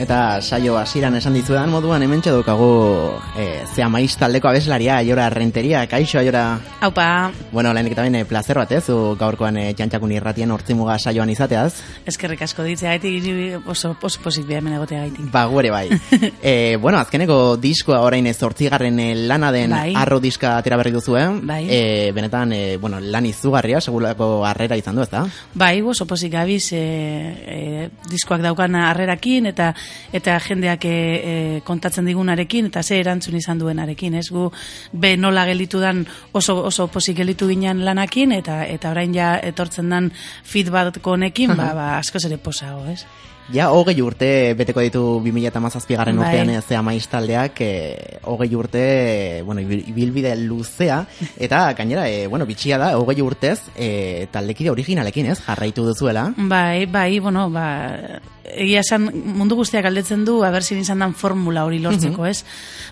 Eta 0.00 0.40
saio 0.40 0.78
hasieran 0.80 1.18
esan 1.18 1.34
dizuedan 1.36 1.68
moduan 1.68 2.00
hemen 2.00 2.22
daukagu 2.24 3.20
e, 3.36 3.66
zea 3.74 3.88
maiz 3.92 4.14
taldeko 4.16 4.48
abeslaria, 4.48 4.94
aiora 4.96 5.26
renteria, 5.28 5.82
kaixo 5.86 6.18
aiora. 6.18 6.58
Haupa. 6.80 7.30
Bueno, 7.52 7.74
lehenik 7.74 7.92
eta 7.92 8.06
bine, 8.06 8.22
placer 8.24 8.56
bat 8.56 8.72
ez, 8.72 8.86
gaurkoan 9.20 9.58
e, 9.60 9.64
txantxakun 9.76 10.14
irratien 10.16 10.50
hortzimuga 10.54 10.96
saioan 10.98 11.28
izateaz. 11.28 11.82
Eskerrik 12.08 12.40
asko 12.46 12.64
ditzea, 12.64 12.94
gaitik 12.96 13.68
oso, 13.68 13.92
oso 14.00 14.22
pozik 14.24 14.46
behar 14.48 14.64
mena 14.64 14.78
gotea 14.80 15.02
gaitik. 15.02 15.28
Ba, 15.34 15.44
guere 15.52 15.74
bai. 15.74 15.90
e, 16.42 16.78
bueno, 16.80 16.96
azkeneko 17.04 17.58
diskoa 17.60 18.00
orain 18.00 18.24
ez 18.32 18.38
hortzigarren 18.40 18.96
lana 19.28 19.52
den 19.52 19.76
bai. 19.76 19.92
arro 20.00 20.16
diska 20.18 20.54
atera 20.62 20.80
berri 20.80 20.94
duzu, 20.96 21.18
eh? 21.20 21.28
Bai. 21.52 21.60
E, 21.68 21.82
benetan, 22.16 22.56
e, 22.56 22.78
bueno, 22.80 23.02
lan 23.04 23.28
izugarria, 23.28 23.84
segurako 23.84 24.46
harrera 24.48 24.80
izan 24.80 24.96
du, 24.96 25.04
ez 25.04 25.12
da? 25.12 25.26
Bai, 25.52 25.74
oso 25.84 26.08
pozik 26.08 26.32
gabiz 26.38 26.72
e, 26.72 26.80
e, 26.80 27.60
diskoak 28.08 28.40
daukan 28.48 28.80
harrerakin 28.80 29.52
eta 29.52 29.74
eta 30.12 30.38
jendeak 30.40 30.84
e, 30.84 30.90
e, 30.90 31.60
kontatzen 31.64 32.06
digunarekin 32.06 32.66
eta 32.66 32.82
ze 32.82 33.00
erantzun 33.00 33.36
izan 33.36 33.58
duenarekin, 33.58 34.14
ez 34.14 34.28
gu 34.30 34.50
be 34.92 35.16
nola 35.16 35.44
gelitu 35.46 35.80
dan 35.80 36.06
oso, 36.32 36.56
oso 36.64 36.88
pozik 36.88 37.16
gelitu 37.16 37.48
ginen 37.48 37.84
lanakin 37.84 38.32
eta 38.32 38.64
eta 38.66 38.90
orain 38.90 39.14
ja 39.14 39.38
etortzen 39.42 39.88
dan 39.90 40.12
feedback 40.44 41.00
honekin, 41.06 41.56
ba, 41.56 41.72
ba, 41.74 41.98
asko 41.98 42.18
zere 42.18 42.38
posago, 42.38 42.86
ez? 42.90 43.04
Ja, 43.50 43.72
hogei 43.74 43.96
urte 43.98 44.54
beteko 44.54 44.82
ditu 44.84 45.00
2008 45.24 45.96
garren 45.98 46.20
Bai. 46.20 46.28
urtean 46.28 46.50
ez 46.54 46.64
zea 46.68 46.82
maiz 46.86 47.08
taldeak, 47.10 47.60
e, 47.60 48.20
hogei 48.30 48.54
urte, 48.54 49.42
bueno, 49.42 49.60
ibil- 49.60 49.82
ibilbide 49.90 50.36
luzea, 50.36 51.00
eta 51.36 51.72
gainera, 51.74 52.08
e, 52.08 52.28
bueno, 52.30 52.46
bitxia 52.46 52.78
da, 52.78 52.92
hogei 52.98 53.18
urtez, 53.22 53.58
e, 53.74 54.28
taldekide 54.30 54.70
originalekin 54.70 55.32
ez, 55.32 55.40
jarraitu 55.42 55.82
duzuela. 55.84 56.28
Bai, 56.36 56.86
bai, 56.86 57.18
bueno, 57.18 57.48
ba, 57.50 58.20
egia 58.54 58.80
esan 58.84 59.08
mundu 59.36 59.56
guztiak 59.58 59.86
aldetzen 59.88 60.24
du, 60.24 60.40
aber 60.44 60.62
zin 60.62 60.80
izan 60.82 61.02
dan 61.02 61.14
formula 61.14 61.64
hori 61.64 61.80
lortzeko, 61.82 62.26
ez? 62.26 62.44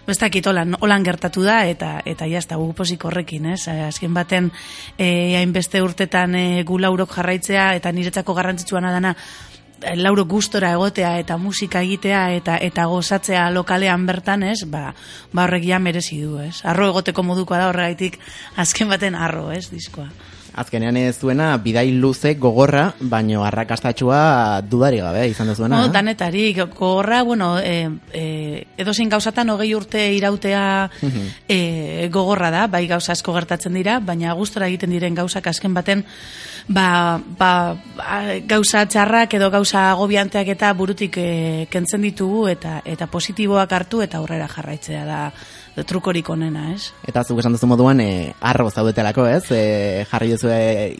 Ez 0.09 0.19
dakit, 0.19 0.47
holan, 0.47 0.77
holan 0.81 1.05
gertatu 1.05 1.45
da, 1.47 1.61
eta 1.69 1.99
eta 2.07 2.29
jazta, 2.31 2.57
gu 2.57 2.73
pozik 2.77 3.05
horrekin, 3.05 3.51
ez? 3.55 3.67
Azken 3.89 4.15
baten, 4.15 4.51
e, 4.97 5.37
hainbeste 5.41 5.83
urtetan 5.83 6.35
e, 6.35 6.47
gu 6.65 6.79
laurok 6.81 7.15
jarraitzea, 7.19 7.75
eta 7.79 7.93
niretzako 7.93 8.35
garrantzitsuana 8.39 8.93
dana, 8.95 9.15
eh, 9.83 9.97
lauro 9.97 10.25
gustora 10.27 10.73
egotea 10.77 11.19
eta 11.19 11.37
musika 11.39 11.83
egitea 11.83 12.23
eta 12.39 12.57
eta 12.63 12.87
gozatzea 12.91 13.49
lokalean 13.55 14.07
bertan, 14.07 14.43
ez? 14.43 14.65
Ba, 14.67 14.95
ba 15.33 15.45
horrek 15.45 15.69
ja 15.69 15.79
merezi 15.79 16.21
du, 16.23 16.39
ez? 16.43 16.61
Arro 16.65 16.89
egoteko 16.93 17.23
modukoa 17.23 17.63
da 17.63 17.69
horregaitik 17.71 18.19
azken 18.57 18.89
baten 18.89 19.15
arro, 19.15 19.51
ez, 19.53 19.69
diskoa. 19.71 20.09
Azkenean 20.59 20.97
ez 20.99 21.17
zuena, 21.21 21.53
bidai 21.63 21.93
luze 21.95 22.35
gogorra, 22.41 22.89
baino 23.01 23.45
arrakastatxua 23.47 24.63
dudari 24.67 24.99
gabe 25.03 25.27
izan 25.31 25.53
duzuena. 25.53 25.79
No, 25.79 25.87
eh? 25.87 25.93
danetarik, 25.95 26.59
gogorra, 26.75 27.23
bueno, 27.23 27.53
e, 27.59 27.89
e, 28.13 28.25
edozein 28.77 29.11
gauzatan 29.13 29.55
hogei 29.55 29.71
urte 29.77 30.03
irautea 30.17 30.65
e, 31.49 32.09
gogorra 32.13 32.51
da, 32.55 32.67
bai 32.67 32.87
gauza 32.91 33.15
asko 33.15 33.35
gertatzen 33.37 33.79
dira, 33.79 33.99
baina 34.01 34.35
gustora 34.39 34.67
egiten 34.67 34.91
diren 34.97 35.15
gauzak 35.19 35.47
azken 35.53 35.77
baten, 35.77 36.05
ba, 36.69 37.21
ba, 37.39 37.53
ba, 37.97 38.19
gauza 38.49 38.85
txarrak 38.87 39.39
edo 39.39 39.51
gauza 39.55 39.89
agobianteak 39.93 40.53
eta 40.57 40.73
burutik 40.77 41.21
e, 41.23 41.31
kentzen 41.71 42.05
ditugu 42.05 42.49
eta 42.53 42.81
eta 42.85 43.09
positiboak 43.11 43.73
hartu 43.73 44.03
eta 44.05 44.19
aurrera 44.19 44.49
jarraitzea 44.51 45.07
da 45.07 45.23
trukorik 45.87 46.29
onena, 46.31 46.73
ez? 46.75 46.93
Eta 47.07 47.23
zuk 47.25 47.39
esan 47.43 47.55
duzu 47.55 47.69
moduan, 47.71 48.01
e, 48.01 48.33
arro 48.41 48.71
zaudetelako 48.71 49.27
ez, 49.29 49.45
e, 49.53 50.07
jarri 50.11 50.33
duzu 50.35 50.51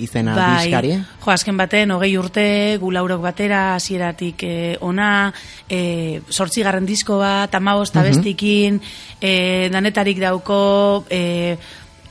izena 0.05 0.37
diskari. 0.59 0.95
Jo, 0.99 1.33
azken 1.33 1.57
baten, 1.59 1.95
hogei 1.97 2.13
urte, 2.21 2.47
gu 2.81 2.93
laurok 2.95 3.23
batera, 3.25 3.63
hasieratik 3.75 4.45
e, 4.47 4.55
ona, 4.81 5.33
e, 5.69 6.21
sortzigarren 6.31 6.87
disko 6.87 7.19
bat, 7.19 7.55
amabost 7.55 7.97
abestikin, 7.97 8.81
e, 9.21 9.69
danetarik 9.73 10.21
dauko, 10.23 11.05
e, 11.11 11.57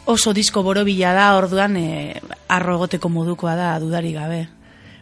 oso 0.08 0.34
disko 0.34 0.64
borobila 0.64 1.14
da, 1.14 1.32
orduan, 1.38 1.78
e, 1.78 2.22
arro 2.48 2.78
egoteko 2.82 3.10
modukoa 3.12 3.56
da, 3.56 3.74
dudari 3.80 4.14
gabe. 4.16 4.46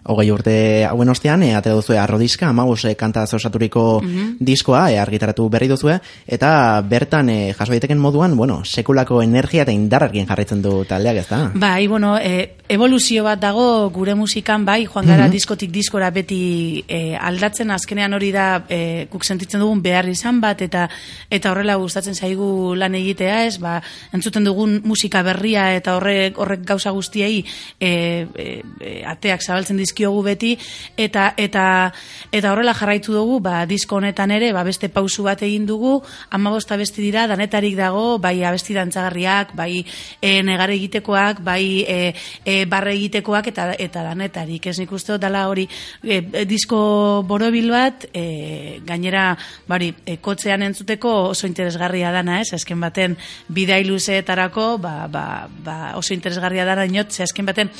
Hogei 0.06 0.28
urte 0.32 0.86
hauen 0.86 1.10
ostean, 1.10 1.44
e, 1.44 1.56
atera 1.58 1.76
duzue 1.76 1.98
arrodiska, 1.98 2.50
amabos 2.50 2.84
e, 2.86 2.94
kanta 2.96 3.24
osaturiko 3.26 4.02
diskoa, 4.40 4.92
e, 4.92 5.00
argitaratu 5.02 5.48
berri 5.50 5.68
duzue, 5.72 5.98
eta 6.28 6.82
bertan 6.86 7.32
e, 7.34 7.54
jaso 7.58 7.74
daiteken 7.74 7.98
moduan, 7.98 8.36
bueno, 8.38 8.60
sekulako 8.66 9.24
energia 9.24 9.64
eta 9.66 9.74
indarrarkin 9.74 10.28
jarraitzen 10.30 10.62
du 10.62 10.84
taldeak 10.86 11.24
ez 11.24 11.28
da? 11.30 11.40
Bai, 11.56 11.88
bueno, 11.88 12.20
e, 12.20 12.62
evoluzio 12.70 13.24
bat 13.26 13.42
dago 13.42 13.90
gure 13.94 14.16
musikan, 14.16 14.66
bai, 14.66 14.86
joan 14.86 15.10
gara 15.10 15.28
diskotik 15.30 15.72
diskora 15.74 16.12
beti 16.14 16.84
e, 16.88 17.16
aldatzen, 17.18 17.74
azkenean 17.74 18.14
hori 18.14 18.32
da 18.34 18.48
e, 18.70 19.08
guk 19.12 19.26
sentitzen 19.26 19.62
dugun 19.62 19.82
behar 19.86 20.10
izan 20.10 20.42
bat, 20.42 20.62
eta 20.66 20.88
eta 21.34 21.52
horrela 21.52 21.76
gustatzen 21.82 22.16
zaigu 22.16 22.76
lan 22.78 22.96
egitea, 22.98 23.44
ez, 23.50 23.58
ba, 23.62 23.80
entzuten 24.14 24.46
dugun 24.46 24.80
musika 24.86 25.22
berria 25.26 25.72
eta 25.78 25.98
horrek, 25.98 26.40
horrek 26.42 26.66
gauza 26.66 26.94
guztiei 26.96 27.44
e, 27.80 27.90
e, 27.90 28.48
e, 28.82 28.96
ateak 29.06 29.42
zabaltzen 29.42 29.78
dizkiogu 29.96 30.22
beti, 30.24 30.58
eta 30.98 31.34
eta 31.38 31.92
eta 32.32 32.52
horrela 32.52 32.74
jarraitu 32.74 33.14
dugu, 33.14 33.40
ba, 33.40 33.66
disko 33.66 33.98
honetan 33.98 34.32
ere, 34.32 34.52
ba, 34.54 34.64
beste 34.64 34.90
pausu 34.90 35.24
bat 35.24 35.42
egin 35.42 35.66
dugu, 35.66 36.02
amabost 36.32 36.72
abesti 36.72 37.02
dira, 37.02 37.28
danetarik 37.28 37.76
dago, 37.78 38.18
bai 38.20 38.44
abesti 38.44 38.74
dantzagarriak, 38.76 39.56
bai 39.56 39.86
e, 40.22 40.42
negar 40.44 40.70
egitekoak, 40.70 41.42
bai 41.42 41.84
e, 41.88 42.14
e, 42.44 42.66
barre 42.66 42.94
egitekoak 42.96 43.48
eta 43.48 43.74
eta 43.80 44.04
danetarik. 44.04 44.68
Ez 44.68 44.80
nik 44.80 44.92
uste 44.92 45.14
dut 45.14 45.22
dala 45.22 45.48
hori 45.48 45.68
e, 46.04 46.22
disko 46.46 47.24
borobil 47.28 47.72
bat, 47.72 48.08
e, 48.14 48.82
gainera 48.86 49.38
bari, 49.68 49.94
e, 50.06 50.18
kotzean 50.18 50.66
entzuteko 50.66 51.32
oso 51.32 51.48
interesgarria 51.48 52.12
dana, 52.12 52.42
ez? 52.42 52.52
Azken 52.56 52.82
baten 52.82 53.16
bidai 53.48 53.84
luzeetarako, 53.88 54.76
ba, 54.82 55.08
ba, 55.08 55.26
ba, 55.48 55.78
oso 55.96 56.14
interesgarria 56.14 56.66
dana 56.66 56.86
inot, 56.86 57.12
ze 57.12 57.24
azken 57.24 57.46
baten 57.46 57.72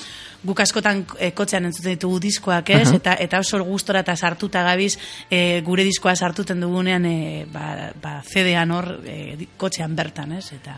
guk 0.46 0.62
askotan 0.62 1.04
e, 1.20 1.32
kotzean 1.36 1.66
entzuten 1.70 1.96
ditugu 1.96 2.20
diskoak, 2.24 2.70
ez? 2.76 2.92
Eta 3.00 3.16
eta 3.26 3.42
oso 3.42 3.62
gustora 3.66 4.04
eta 4.06 4.16
sartuta 4.16 4.64
gabiz 4.68 4.94
e, 5.30 5.62
gure 5.66 5.86
diskoa 5.88 6.16
sartuten 6.16 6.62
dugunean 6.62 7.06
e, 7.10 7.16
ba, 7.52 7.92
ba 8.02 8.20
CD-an 8.26 8.72
hor 8.76 8.92
e, 9.06 9.50
kotxean 9.58 9.96
bertan, 9.98 10.38
ez? 10.38 10.46
Eta, 10.56 10.78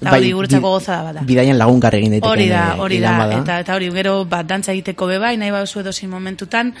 eta 0.00 0.16
hori 0.16 0.32
guretzako 0.32 0.68
bi- 0.68 0.78
goza 0.78 0.96
da 0.96 1.02
bada. 1.10 1.26
Bidaien 1.26 1.58
lagungar 1.58 1.98
egin 1.98 2.16
daiteken 2.16 2.30
Hori 2.30 2.48
da, 2.52 2.64
hori 2.78 3.02
da, 3.02 3.18
eta, 3.40 3.60
eta 3.66 3.76
hori 3.76 3.92
gero 3.98 4.22
bat 4.24 4.46
dantza 4.48 4.72
egiteko 4.72 5.10
bebai, 5.10 5.36
nahi 5.40 5.54
bauzu 5.54 5.82
edozin 5.82 6.10
momentutan, 6.10 6.74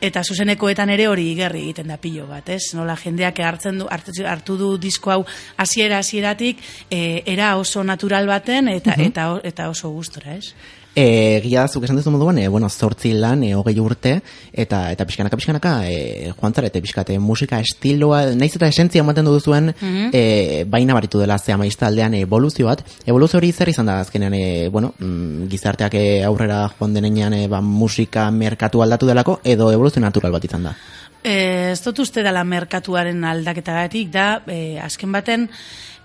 eta 0.00 0.22
zuzenekoetan 0.22 0.90
ere 0.94 1.08
hori 1.10 1.26
igerri 1.32 1.64
egiten 1.66 1.90
da 1.90 1.98
pilo 1.98 2.26
bat, 2.28 2.48
ez? 2.54 2.74
Nola 2.78 2.94
jendeak 2.98 3.40
hartzen 3.42 3.80
du, 3.82 3.88
hartu, 3.90 4.14
hartu 4.26 4.56
du 4.60 4.70
disko 4.78 5.12
hau 5.14 5.22
hasiera 5.56 5.98
hasieratik 5.98 6.62
e, 6.90 7.22
era 7.26 7.56
oso 7.58 7.82
natural 7.84 8.28
baten 8.30 8.68
eta, 8.70 8.94
eta, 9.02 9.30
eta 9.42 9.68
oso 9.72 9.90
gustora, 9.90 10.36
ez? 10.38 10.54
E, 10.98 11.38
da, 11.46 11.68
zuk 11.70 11.84
esan 11.86 11.94
duzu 12.00 12.10
moduan, 12.10 12.40
e, 12.42 12.48
bueno, 12.50 12.66
zortzi 12.68 13.12
lan, 13.14 13.44
e, 13.46 13.52
hogei 13.54 13.76
urte, 13.78 14.16
eta 14.50 14.80
eta 14.90 15.04
pixkanaka, 15.06 15.38
pixkanaka, 15.38 15.74
e, 15.86 16.32
joan 16.32 16.56
zarete 16.56 16.82
pixkate, 16.82 17.20
musika 17.22 17.60
estiloa, 17.62 18.24
naiz 18.34 18.50
eta 18.58 18.66
esentzia 18.66 19.04
ematen 19.04 19.28
du 19.28 19.36
duzuen, 19.36 19.70
e, 20.10 20.64
baina 20.66 20.96
baritu 20.98 21.22
dela 21.22 21.38
zea 21.38 21.56
maizta 21.60 21.86
aldean 21.86 22.18
evoluzio 22.18 22.66
bat. 22.66 22.82
Evoluzio 23.06 23.38
hori 23.38 23.52
zer 23.52 23.70
izan 23.70 23.86
da 23.86 24.00
azkenean, 24.02 24.34
e, 24.34 24.68
bueno, 24.74 24.90
mm, 24.98 25.46
gizarteak 25.52 25.94
e, 25.94 26.06
aurrera 26.26 26.64
joan 26.74 26.98
denean, 26.98 27.36
e, 27.44 27.46
ba, 27.46 27.60
musika 27.62 28.26
merkatu 28.34 28.82
aldatu 28.82 29.06
delako, 29.06 29.38
edo 29.44 29.70
evoluzio 29.70 30.02
natural 30.02 30.34
bat 30.34 30.50
izan 30.50 30.66
da. 30.66 30.74
E, 31.22 31.70
ez 31.76 31.80
dut 31.84 32.02
uste 32.02 32.26
dela 32.26 32.42
merkatuaren 32.42 33.22
aldaketagatik 33.22 34.10
da, 34.10 34.30
e, 34.50 34.80
azken 34.82 35.14
baten, 35.14 35.46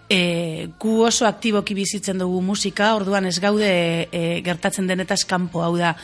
e, 0.09 0.69
gu 0.79 1.01
oso 1.05 1.25
aktiboki 1.25 1.73
bizitzen 1.73 2.19
dugu 2.21 2.41
musika, 2.41 2.93
orduan 2.95 3.25
ez 3.25 3.39
gaude 3.41 3.69
e, 4.11 4.41
gertatzen 4.45 4.87
denetaz 4.87 5.23
kanpo 5.25 5.63
hau 5.63 5.75
da. 5.77 5.95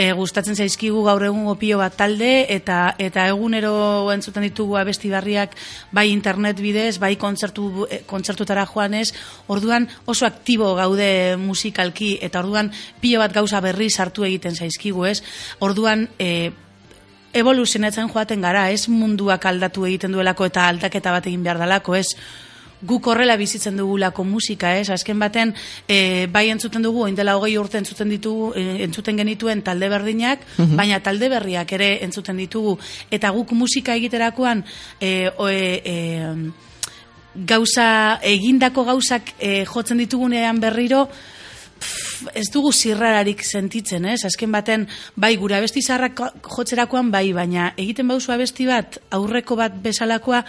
E, 0.00 0.12
gustatzen 0.16 0.56
zaizkigu 0.56 1.02
gaur 1.04 1.24
egun 1.26 1.50
opio 1.50 1.80
bat 1.80 1.96
talde 1.98 2.46
eta 2.54 2.94
eta 2.98 3.26
egunero 3.28 4.08
entzuten 4.14 4.46
ditugu 4.46 4.78
abesti 4.80 5.10
barriak 5.12 5.56
bai 5.92 6.08
internet 6.12 6.62
bidez, 6.62 6.98
bai 7.02 7.16
kontzertu, 7.20 7.86
e, 7.90 8.02
kontzertutara 8.08 8.64
joanez, 8.70 9.10
orduan 9.48 9.88
oso 10.06 10.26
aktibo 10.26 10.72
gaude 10.78 11.36
musikalki 11.36 12.16
eta 12.22 12.40
orduan 12.40 12.72
pilo 13.00 13.20
bat 13.20 13.34
gauza 13.34 13.60
berri 13.60 13.90
sartu 13.90 14.24
egiten 14.24 14.56
zaizkigu, 14.56 15.04
ez? 15.10 15.20
Orduan 15.58 16.08
e, 16.18 16.52
evoluzionatzen 17.36 18.08
joaten 18.10 18.40
gara, 18.42 18.70
ez 18.70 18.88
munduak 18.88 19.44
aldatu 19.46 19.84
egiten 19.86 20.14
duelako 20.16 20.48
eta 20.48 20.66
aldaketa 20.68 21.12
bat 21.12 21.28
egin 21.28 21.44
behar 21.44 21.60
dalako, 21.60 21.98
ez? 21.98 22.08
Guk 22.82 23.06
horrela 23.12 23.36
bizitzen 23.36 23.76
dugulako 23.76 24.24
musika, 24.24 24.74
ez? 24.78 24.88
Azken 24.90 25.18
baten, 25.20 25.54
e, 25.88 26.26
bai 26.32 26.48
entzuten 26.50 26.82
dugu, 26.82 27.06
indela 27.08 27.36
hogei 27.36 27.56
urte 27.58 27.78
entzuten 27.78 28.08
ditugu, 28.08 28.52
e, 28.56 28.82
entzuten 28.84 29.20
genituen 29.20 29.62
talde 29.62 29.88
berdinak, 29.92 30.46
mhm. 30.56 30.76
baina 30.76 31.00
talde 31.04 31.28
berriak 31.28 31.72
ere 31.76 31.92
entzuten 32.04 32.40
ditugu. 32.40 32.78
Eta 33.10 33.30
guk 33.36 33.52
musika 33.52 33.94
egiterakoan, 33.98 34.64
e, 35.00 35.30
oe, 35.36 35.60
e, 35.84 35.96
gauza, 37.34 38.18
egindako 38.26 38.84
gauzak 38.88 39.34
e, 39.38 39.64
jotzen 39.68 40.00
ditugunean 40.02 40.60
berriro, 40.60 41.06
ez 42.36 42.48
dugu 42.52 42.72
zirrararik 42.72 43.42
sentitzen, 43.44 44.04
ez? 44.04 44.20
Azken 44.28 44.52
baten, 44.52 44.86
bai, 45.16 45.34
gure 45.40 45.56
abesti 45.56 45.82
zarrak 45.82 46.20
jotzerakoan, 46.44 47.10
bai, 47.12 47.30
baina 47.36 47.70
egiten 47.80 48.08
bauzu 48.10 48.34
abesti 48.34 48.66
bat, 48.68 49.00
aurreko 49.16 49.56
bat 49.56 49.76
bezalakoa, 49.82 50.42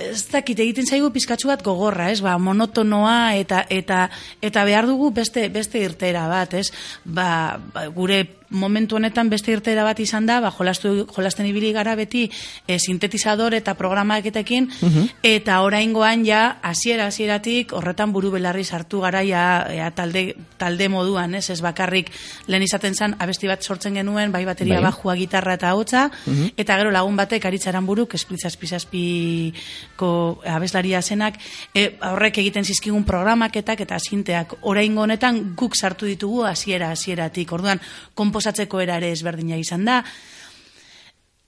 ez 0.00 0.26
dakit 0.30 0.58
egiten 0.62 0.86
zaigu 0.86 1.10
pizkatsu 1.12 1.50
bat 1.50 1.62
gogorra, 1.64 2.10
ez? 2.12 2.20
Ba, 2.24 2.36
monotonoa 2.38 3.34
eta 3.40 3.64
eta 3.70 4.06
eta 4.42 4.64
behar 4.68 4.88
dugu 4.88 5.10
beste 5.14 5.48
beste 5.52 5.82
irtera 5.82 6.26
bat, 6.30 6.54
ez? 6.54 6.68
Ba, 7.04 7.58
ba 7.72 7.86
gure 7.94 8.22
momentu 8.52 8.96
honetan 8.96 9.30
beste 9.32 9.52
irtera 9.52 9.84
bat 9.84 10.00
izan 10.00 10.26
da, 10.28 10.40
ba, 10.44 10.50
jolastu, 10.52 11.06
jolasten 11.10 11.46
ibili 11.48 11.72
gara 11.72 11.94
beti 11.96 12.30
e, 12.66 12.78
sintetizador 12.78 13.54
eta 13.58 13.74
programaketekin, 13.74 14.70
uh 14.82 14.90
eta 15.22 15.62
oraingoan 15.64 16.24
ja, 16.26 16.58
hasiera 16.62 17.06
hasieratik 17.08 17.72
horretan 17.76 18.12
buru 18.12 18.30
belarri 18.34 18.64
sartu 18.64 19.00
gara 19.00 19.22
ja, 19.24 19.90
talde, 19.96 20.34
talde 20.58 20.88
moduan, 20.92 21.34
ez, 21.34 21.50
ez 21.50 21.60
bakarrik 21.62 22.10
lehen 22.46 22.62
izaten 22.62 22.94
zen 22.94 23.14
abesti 23.18 23.46
bat 23.48 23.62
sortzen 23.62 23.94
genuen, 23.96 24.32
bai 24.32 24.44
bateria 24.46 24.80
bai. 24.80 24.90
bajua 24.90 25.14
gitarra 25.16 25.54
eta 25.58 25.74
hotza, 25.74 26.10
eta 26.56 26.76
gero 26.78 26.90
lagun 26.94 27.16
batek 27.16 27.44
aritzaran 27.48 27.86
buruk, 27.86 28.14
esplitzazpizazpiko 28.18 30.10
abeslaria 30.54 31.02
zenak, 31.02 31.34
e, 31.74 31.96
horrek 32.12 32.38
egiten 32.44 32.64
zizkigun 32.64 33.04
programaketak 33.08 33.80
eta 33.86 33.98
sinteak 33.98 34.54
oraingo 34.68 35.00
honetan 35.06 35.34
guk 35.58 35.76
sartu 35.76 36.06
ditugu 36.06 36.44
hasiera 36.46 36.90
hasieratik. 36.92 37.52
Orduan, 37.52 37.80
kompoz 38.14 38.41
osatzeko 38.42 38.82
era 38.82 38.98
ere 39.00 39.14
ezberdina 39.14 39.56
izan 39.62 39.86
da. 39.88 40.02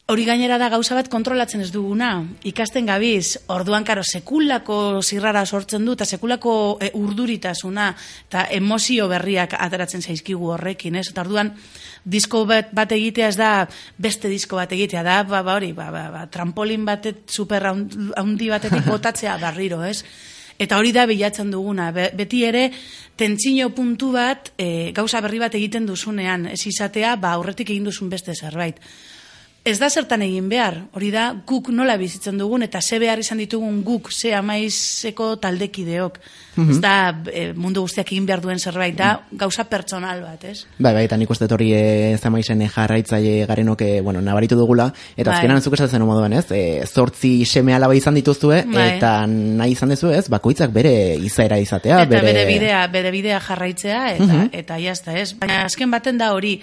Hori 0.04 0.26
gainera 0.28 0.58
da 0.60 0.66
gauza 0.68 0.92
bat 0.98 1.06
kontrolatzen 1.08 1.62
ez 1.64 1.70
duguna. 1.72 2.10
Ikasten 2.44 2.84
gabiz, 2.84 3.38
orduan 3.48 3.86
karo 3.88 4.02
sekulako 4.04 5.00
zirrara 5.00 5.46
sortzen 5.46 5.86
du, 5.88 5.94
eta 5.96 6.04
sekulako 6.04 6.52
e, 6.76 6.90
urduritasuna, 6.98 7.86
eta 8.28 8.42
emozio 8.52 9.06
berriak 9.08 9.56
ateratzen 9.56 10.04
zaizkigu 10.04 10.50
horrekin, 10.52 10.98
ez? 11.00 11.06
Eta 11.08 11.24
orduan, 11.24 11.54
disko 12.04 12.42
bat, 12.44 12.68
bat 12.76 12.92
egitea 12.92 13.30
ez 13.32 13.38
da 13.40 13.48
beste 13.96 14.28
disko 14.28 14.60
bat 14.60 14.76
egitea, 14.76 15.06
da, 15.08 15.16
ba, 15.24 15.40
ba 15.40 15.56
hori, 15.56 15.72
ba, 15.72 15.88
ba, 15.88 16.04
ba, 16.12 16.26
trampolin 16.28 16.84
batet 16.84 17.24
super 17.32 17.70
handi 17.72 18.52
batetik 18.52 18.84
botatzea 18.92 19.38
barriro, 19.40 19.80
ez? 19.88 20.02
Eta 20.58 20.78
hori 20.78 20.92
da 20.92 21.06
bilatzen 21.06 21.50
duguna. 21.50 21.90
beti 21.92 22.44
ere, 22.44 22.70
tentsino 23.16 23.70
puntu 23.74 24.12
bat, 24.12 24.52
e, 24.56 24.92
gauza 24.92 25.20
berri 25.20 25.38
bat 25.38 25.54
egiten 25.54 25.86
duzunean, 25.86 26.46
ez 26.46 26.66
izatea, 26.66 27.16
ba, 27.16 27.32
aurretik 27.32 27.70
egin 27.70 27.84
duzun 27.84 28.08
beste 28.08 28.34
zerbait. 28.34 28.78
Ez 29.64 29.78
da 29.80 29.88
zertan 29.88 30.20
egin 30.20 30.50
behar, 30.52 30.74
hori 30.92 31.08
da 31.08 31.30
guk 31.48 31.70
nola 31.72 31.94
bizitzen 31.96 32.36
dugun 32.36 32.66
eta 32.66 32.82
ze 32.84 32.98
behar 33.00 33.22
izan 33.22 33.38
ditugun 33.40 33.78
guk 33.82 34.10
ze 34.12 34.34
amaizeko 34.36 35.36
taldekideok. 35.40 36.18
Mm 36.56 36.70
Ez 36.70 36.80
da 36.80 36.92
e, 37.32 37.52
mundu 37.56 37.80
guztiak 37.82 38.12
egin 38.12 38.26
behar 38.28 38.42
duen 38.44 38.60
zerbait 38.60 38.94
da 38.94 39.24
gauza 39.32 39.64
pertsonal 39.64 40.20
bat, 40.22 40.44
ez? 40.44 40.66
Bai, 40.78 40.92
bai, 40.92 41.06
eta 41.08 41.16
nik 41.16 41.32
uste 41.32 41.48
hori 41.50 41.72
ez 41.74 42.20
amaizen 42.26 42.60
jarraitzaile 42.68 43.46
garenoke, 43.48 43.88
bueno, 44.02 44.20
nabaritu 44.20 44.54
dugula, 44.54 44.90
eta 45.16 45.30
bai. 45.30 45.38
azkenan 45.38 45.62
zuk 45.62 45.78
esatzen 45.78 46.04
moduan, 46.04 46.36
ez? 46.36 46.44
E, 46.52 46.84
zortzi 46.86 47.44
seme 47.44 47.74
alaba 47.74 47.96
izan 47.96 48.14
dituzue, 48.20 48.62
bai. 48.68 48.88
eta 48.98 49.26
nahi 49.26 49.72
izan 49.72 49.96
dezu, 49.96 50.12
ez? 50.12 50.28
Bakoitzak 50.28 50.72
bere 50.76 51.16
izaera 51.16 51.58
izatea. 51.58 52.02
Eta 52.04 52.10
bere, 52.12 52.32
bere 52.32 52.44
bidea, 52.52 52.86
bere 52.92 53.10
bidea 53.16 53.40
jarraitzea, 53.40 54.08
eta, 54.18 54.32
mm 54.32 54.50
eta 54.52 54.76
jazta, 54.78 55.16
ez? 55.18 55.32
Baina 55.40 55.64
azken 55.64 55.90
baten 55.90 56.20
da 56.20 56.34
hori, 56.36 56.58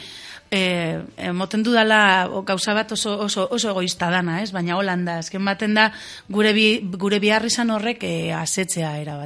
emoten 0.51 1.63
dudala 1.63 2.27
gauza 2.45 2.73
bat 2.73 2.91
oso 2.91 3.17
oso 3.23 3.47
oso 3.51 3.69
egoista 3.71 4.09
dana, 4.11 4.41
ez? 4.43 4.51
Baina 4.51 4.75
Holanda 4.75 5.17
azken 5.23 5.45
baten 5.45 5.73
da 5.73 5.91
gure 6.29 6.51
bi, 6.53 6.81
gure 6.99 7.19
biharrizan 7.19 7.71
horrek 7.71 8.03
eh 8.03 8.33
asetzea 8.35 8.97
era 8.99 9.17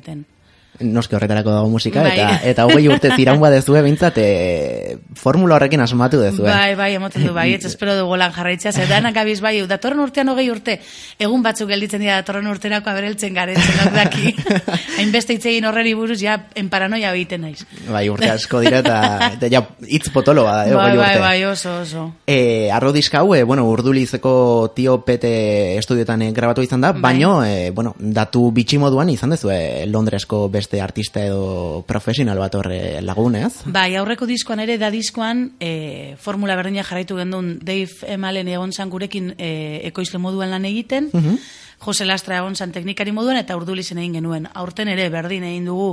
noske 0.80 1.16
horretarako 1.16 1.52
dago 1.52 1.70
musika, 1.70 2.04
bai. 2.04 2.14
eta 2.16 2.40
eta 2.52 2.66
hogei 2.68 2.88
urte 2.92 3.12
ziran 3.16 3.40
dezue, 3.52 3.82
bintzat, 3.86 4.18
e, 4.18 4.98
formula 5.16 5.56
horrekin 5.56 5.82
asmatu 5.82 6.20
dezue. 6.20 6.50
Bai, 6.50 6.76
bai, 6.76 6.94
emoten 6.98 7.26
du, 7.26 7.34
bai, 7.34 7.54
ez 7.58 7.64
espero 7.66 7.96
dugu 7.98 8.18
lan 8.20 8.34
jarraitzea, 8.36 8.74
zer 8.74 8.90
danak 8.90 9.18
abiz, 9.18 9.40
bai, 9.42 9.56
datorren 9.68 10.02
urtean 10.04 10.30
hogei 10.30 10.50
urte, 10.52 10.80
egun 11.20 11.44
batzuk 11.46 11.70
gelditzen 11.72 12.04
dira 12.04 12.20
datorren 12.22 12.48
urterako 12.52 12.92
abereltzen 12.92 13.34
garen, 13.38 13.60
zenok 13.60 13.94
daki, 13.96 14.34
hainbeste 15.00 15.38
itzegin 15.40 15.70
horreri 15.70 15.96
buruz, 15.96 16.20
ja, 16.22 16.38
en 16.56 16.70
paranoia 16.70 17.14
egiten 17.16 17.46
naiz. 17.48 17.64
Bai, 17.88 18.08
urte 18.12 18.30
asko 18.34 18.62
dira, 18.66 18.82
eta, 18.84 19.32
eta 19.38 19.52
ja, 19.52 19.64
itz 19.88 20.10
potolo 20.14 20.46
bada, 20.48 20.68
eh, 20.68 20.76
bai, 20.76 20.92
bai, 21.00 21.14
bai, 21.22 21.38
oso, 21.48 21.80
oso. 21.86 22.08
E, 22.28 22.70
arro 22.74 22.92
diskau, 22.96 23.34
e, 23.36 23.44
bueno, 23.44 23.68
urdulizeko 23.72 24.74
tio 24.76 25.00
pete 25.06 25.78
estudiotan 25.80 26.28
grabatu 26.36 26.66
izan 26.66 26.84
da, 26.84 26.92
bai. 26.92 27.02
baino, 27.14 27.38
e, 27.46 27.72
bueno, 27.72 27.96
datu 28.00 28.50
bitxi 28.56 28.80
moduan 28.82 29.10
izan 29.14 29.36
dezu, 29.36 29.52
e, 29.54 29.86
Londresko 29.88 30.46
beste 30.50 30.65
artista 30.82 31.24
edo 31.26 31.84
profesional 31.88 32.40
bat 32.40 32.56
horre 32.56 33.02
lagunez. 33.02 33.66
Bai, 33.66 33.96
aurreko 33.96 34.28
diskoan 34.30 34.64
ere 34.64 34.78
da 34.82 34.92
diskoan 34.92 35.52
e, 35.60 36.16
formula 36.22 36.56
berdina 36.56 36.84
jarraitu 36.84 37.18
gendun 37.20 37.60
Dave 37.62 37.92
Emalen 38.16 38.48
egon 38.48 38.74
zan 38.74 38.90
gurekin 38.90 39.34
e, 39.38 39.82
ekoizle 39.92 40.20
moduan 40.20 40.52
lan 40.52 40.66
egiten, 40.66 41.12
uh 41.14 41.38
Jose 41.86 42.06
Lastra 42.06 42.38
egon 42.40 42.56
zan 42.56 42.72
teknikari 42.72 43.12
moduan 43.12 43.38
eta 43.38 43.56
urdu 43.60 43.76
lizen 43.76 44.00
egin 44.00 44.16
genuen. 44.20 44.48
Aurten 44.56 44.88
ere 44.90 45.10
berdin 45.14 45.44
egin 45.44 45.68
dugu 45.70 45.90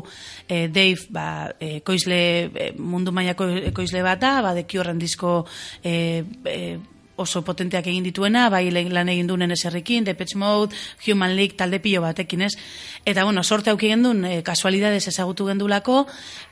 e, 0.47 0.69
Dave 0.73 1.09
ba, 1.11 1.27
ekoizle, 1.59 2.21
mundu 2.79 3.13
mailako 3.13 3.49
ekoizle 3.73 4.05
bat 4.07 4.23
da, 4.23 4.37
ba, 4.45 4.55
deki 4.57 4.81
horren 4.81 5.03
disko 5.03 5.43
e, 5.83 6.23
e, 6.47 6.79
oso 7.17 7.43
potenteak 7.45 7.87
egin 7.87 8.05
dituena, 8.05 8.49
bai 8.51 8.71
lan 8.71 9.09
egin 9.09 9.27
duen 9.27 9.51
eserrikin, 9.51 10.05
Depeche 10.05 10.39
Mode, 10.39 10.75
Human 11.07 11.37
League, 11.37 11.57
talde 11.57 11.81
pilo 11.81 12.03
batekin 12.03 12.43
ez. 12.43 12.55
Eta, 13.05 13.25
bueno, 13.25 13.43
sorte 13.43 13.71
hauki 13.71 13.89
gendun, 13.89 14.25
e, 14.25 14.43
kasualidades 14.43 15.07
ezagutu 15.09 15.47
gendulako, 15.47 16.07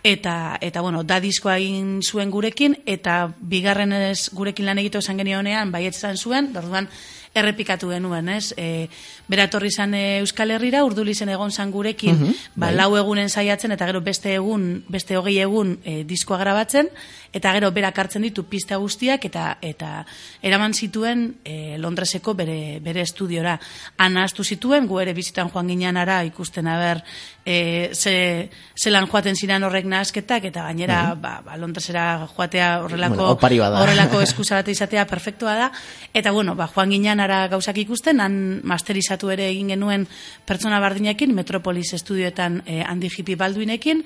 eta, 0.05 0.59
eta 0.61 0.81
bueno, 0.81 1.03
da 1.05 1.21
diskoa 1.21 1.57
egin 1.59 2.01
zuen 2.03 2.31
gurekin, 2.31 2.77
eta 2.87 3.33
bigarren 3.41 3.93
ez 3.93 4.29
gurekin 4.33 4.67
lan 4.67 4.79
egitu 4.79 4.99
esan 4.99 5.19
genionean, 5.19 5.73
bai 5.73 5.89
zuen, 5.91 6.53
dorduan, 6.53 6.89
errepikatu 7.35 7.91
genuen, 7.93 8.29
ez? 8.29 8.51
E, 8.59 8.89
bera 9.31 9.47
etorri 9.47 9.71
zan 9.71 9.95
e, 9.95 10.19
Euskal 10.19 10.51
Herrira, 10.51 10.83
urduli 10.87 11.15
zen 11.15 11.31
egon 11.31 11.53
zan 11.55 11.71
gurekin, 11.71 12.17
mhm, 12.17 12.39
ba, 12.57 12.67
bai. 12.67 12.75
lau 12.75 12.91
egunen 12.99 13.31
saiatzen, 13.31 13.71
eta 13.77 13.87
gero 13.87 14.01
beste 14.03 14.35
egun, 14.35 14.83
beste 14.91 15.17
hogei 15.17 15.39
egun 15.39 15.77
e, 15.85 16.03
diskoa 16.05 16.41
grabatzen, 16.43 16.91
eta 17.33 17.53
gero 17.55 17.71
berak 17.71 17.99
hartzen 18.03 18.27
ditu 18.27 18.43
pista 18.51 18.81
guztiak, 18.83 19.25
eta 19.31 19.59
eta 19.63 20.05
eraman 20.43 20.75
zituen 20.75 21.37
e, 21.45 21.79
Londreseko 21.79 22.35
bere, 22.35 22.81
bere 22.83 23.05
estudiora. 23.07 23.55
Ana 23.99 24.25
astu 24.27 24.43
zituen, 24.43 24.89
gu 24.91 24.99
ere 24.99 25.15
bizitan 25.15 25.53
joan 25.55 25.71
ginean 25.71 26.01
ara, 26.01 26.25
ikusten 26.27 26.67
haber, 26.67 27.05
e, 27.47 27.91
ze, 27.95 28.51
zelan 28.75 29.07
joaten 29.07 29.39
ziren 29.39 29.63
horrek 29.63 29.87
nahazketak, 29.87 30.51
eta 30.51 30.67
gainera, 30.67 31.15
mhm. 31.15 31.23
ba, 31.23 31.37
ba, 31.47 31.57
Londresera 31.61 32.27
joatea 32.35 32.81
horrelako, 32.83 33.37
bueno, 33.39 33.71
horrelako 33.85 34.21
eskusa 34.27 34.65
izatea 34.67 35.07
perfektua 35.07 35.55
da, 35.55 35.73
eta 36.13 36.35
bueno, 36.35 36.57
ba, 36.59 36.67
joan 36.67 36.91
ginean 36.91 37.20
ara 37.21 37.45
gauzak 37.53 37.79
ikusten, 37.83 38.21
han 38.21 38.61
masterizatu 38.67 39.31
ere 39.31 39.51
egin 39.51 39.75
genuen 39.75 40.07
pertsona 40.47 40.81
bardinekin, 40.81 41.35
Metropolis 41.37 41.93
estudioetan 41.95 42.63
eh, 42.67 42.83
handi 42.87 43.11
jipi 43.13 43.37
balduinekin, 43.41 44.03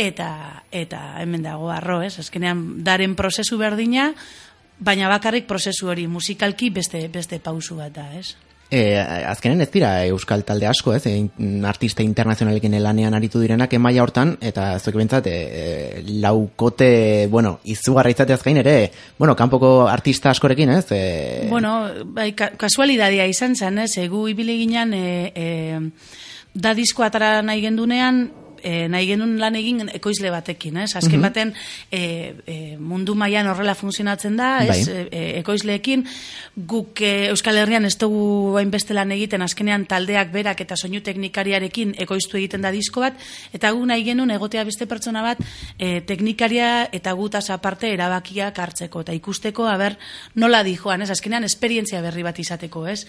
eta, 0.00 0.30
eta 0.72 1.00
hemen 1.20 1.44
dago 1.44 1.70
arro, 1.72 2.00
ez? 2.02 2.18
Azkenean, 2.22 2.84
daren 2.84 3.16
prozesu 3.18 3.58
berdina, 3.60 4.10
baina 4.80 5.10
bakarrik 5.12 5.48
prozesu 5.48 5.90
hori 5.92 6.06
musikalki 6.08 6.70
beste, 6.70 7.06
beste 7.12 7.40
pausu 7.44 7.76
bat 7.80 7.92
da, 7.96 8.06
ez? 8.16 8.36
E, 8.70 8.94
azkenen 9.26 9.64
ez 9.64 9.70
dira 9.74 9.90
euskal 10.06 10.44
talde 10.46 10.68
asko, 10.70 10.92
ez, 10.94 11.02
e, 11.10 11.14
artista 11.66 12.04
internazionalekin 12.06 12.76
lanean 12.78 13.16
aritu 13.18 13.42
direnak 13.42 13.72
emaia 13.74 14.04
hortan, 14.04 14.36
eta 14.40 14.76
zuek 14.78 15.00
bintzat, 15.00 15.26
e, 15.26 16.02
laukote, 16.22 17.26
bueno, 17.32 17.56
izugarra 17.64 18.12
izateaz 18.14 18.40
gain 18.44 18.60
ere, 18.62 18.76
bueno, 19.18 19.34
kanpoko 19.34 19.88
artista 19.90 20.30
askorekin, 20.30 20.70
ez? 20.78 20.86
E... 20.94 21.02
Bueno, 21.50 21.80
bai, 22.14 22.30
kasualidadia 22.34 23.26
izan 23.26 23.58
zen, 23.58 23.82
ez, 23.82 23.96
egu 23.98 24.28
ibili 24.30 24.60
ginen, 24.62 24.94
e, 24.94 25.32
e, 25.34 25.80
da 26.54 26.74
disko 26.74 27.02
atara 27.02 27.40
nahi 27.42 27.66
gendunean, 27.66 28.28
e, 28.62 28.88
nahi 28.88 29.06
genuen 29.06 29.38
lan 29.40 29.56
egin 29.56 29.88
ekoizle 29.92 30.30
batekin, 30.30 30.76
ez? 30.76 30.94
Azken 30.96 31.18
Mhm. 31.18 31.22
baten 31.22 31.54
e, 31.90 32.34
e, 32.46 32.76
mundu 32.78 33.14
mailan 33.14 33.46
horrela 33.46 33.74
funtzionatzen 33.74 34.36
da, 34.36 34.64
ez? 34.64 34.88
Bai. 34.88 35.06
E, 35.10 35.38
ekoizleekin 35.40 36.04
guk 36.56 37.00
e, 37.00 37.28
Euskal 37.30 37.56
Herrian 37.56 37.84
ez 37.84 37.96
dugu 37.98 38.56
hainbeste 38.58 38.94
lan 38.94 39.12
egiten 39.12 39.42
azkenean 39.42 39.86
taldeak 39.86 40.32
berak 40.32 40.60
eta 40.60 40.76
soinu 40.76 41.00
teknikariarekin 41.00 41.94
ekoiztu 41.98 42.36
egiten 42.36 42.62
da 42.62 42.70
disko 42.70 43.00
bat 43.00 43.14
eta 43.52 43.70
gu 43.70 43.84
nahi 43.86 44.04
genuen 44.04 44.30
egotea 44.30 44.64
beste 44.64 44.86
pertsona 44.86 45.22
bat 45.22 45.38
e, 45.78 46.00
teknikaria 46.00 46.88
eta 46.92 47.12
gutaz 47.12 47.50
aparte 47.50 47.92
erabakiak 47.92 48.58
hartzeko 48.58 49.00
eta 49.00 49.12
ikusteko 49.12 49.66
aber 49.66 49.96
nola 50.34 50.62
di 50.62 50.76
joan, 50.76 51.02
ez? 51.02 51.10
Azkenean 51.10 51.44
esperientzia 51.44 52.00
berri 52.02 52.22
bat 52.22 52.38
izateko, 52.38 52.86
ez? 52.86 53.06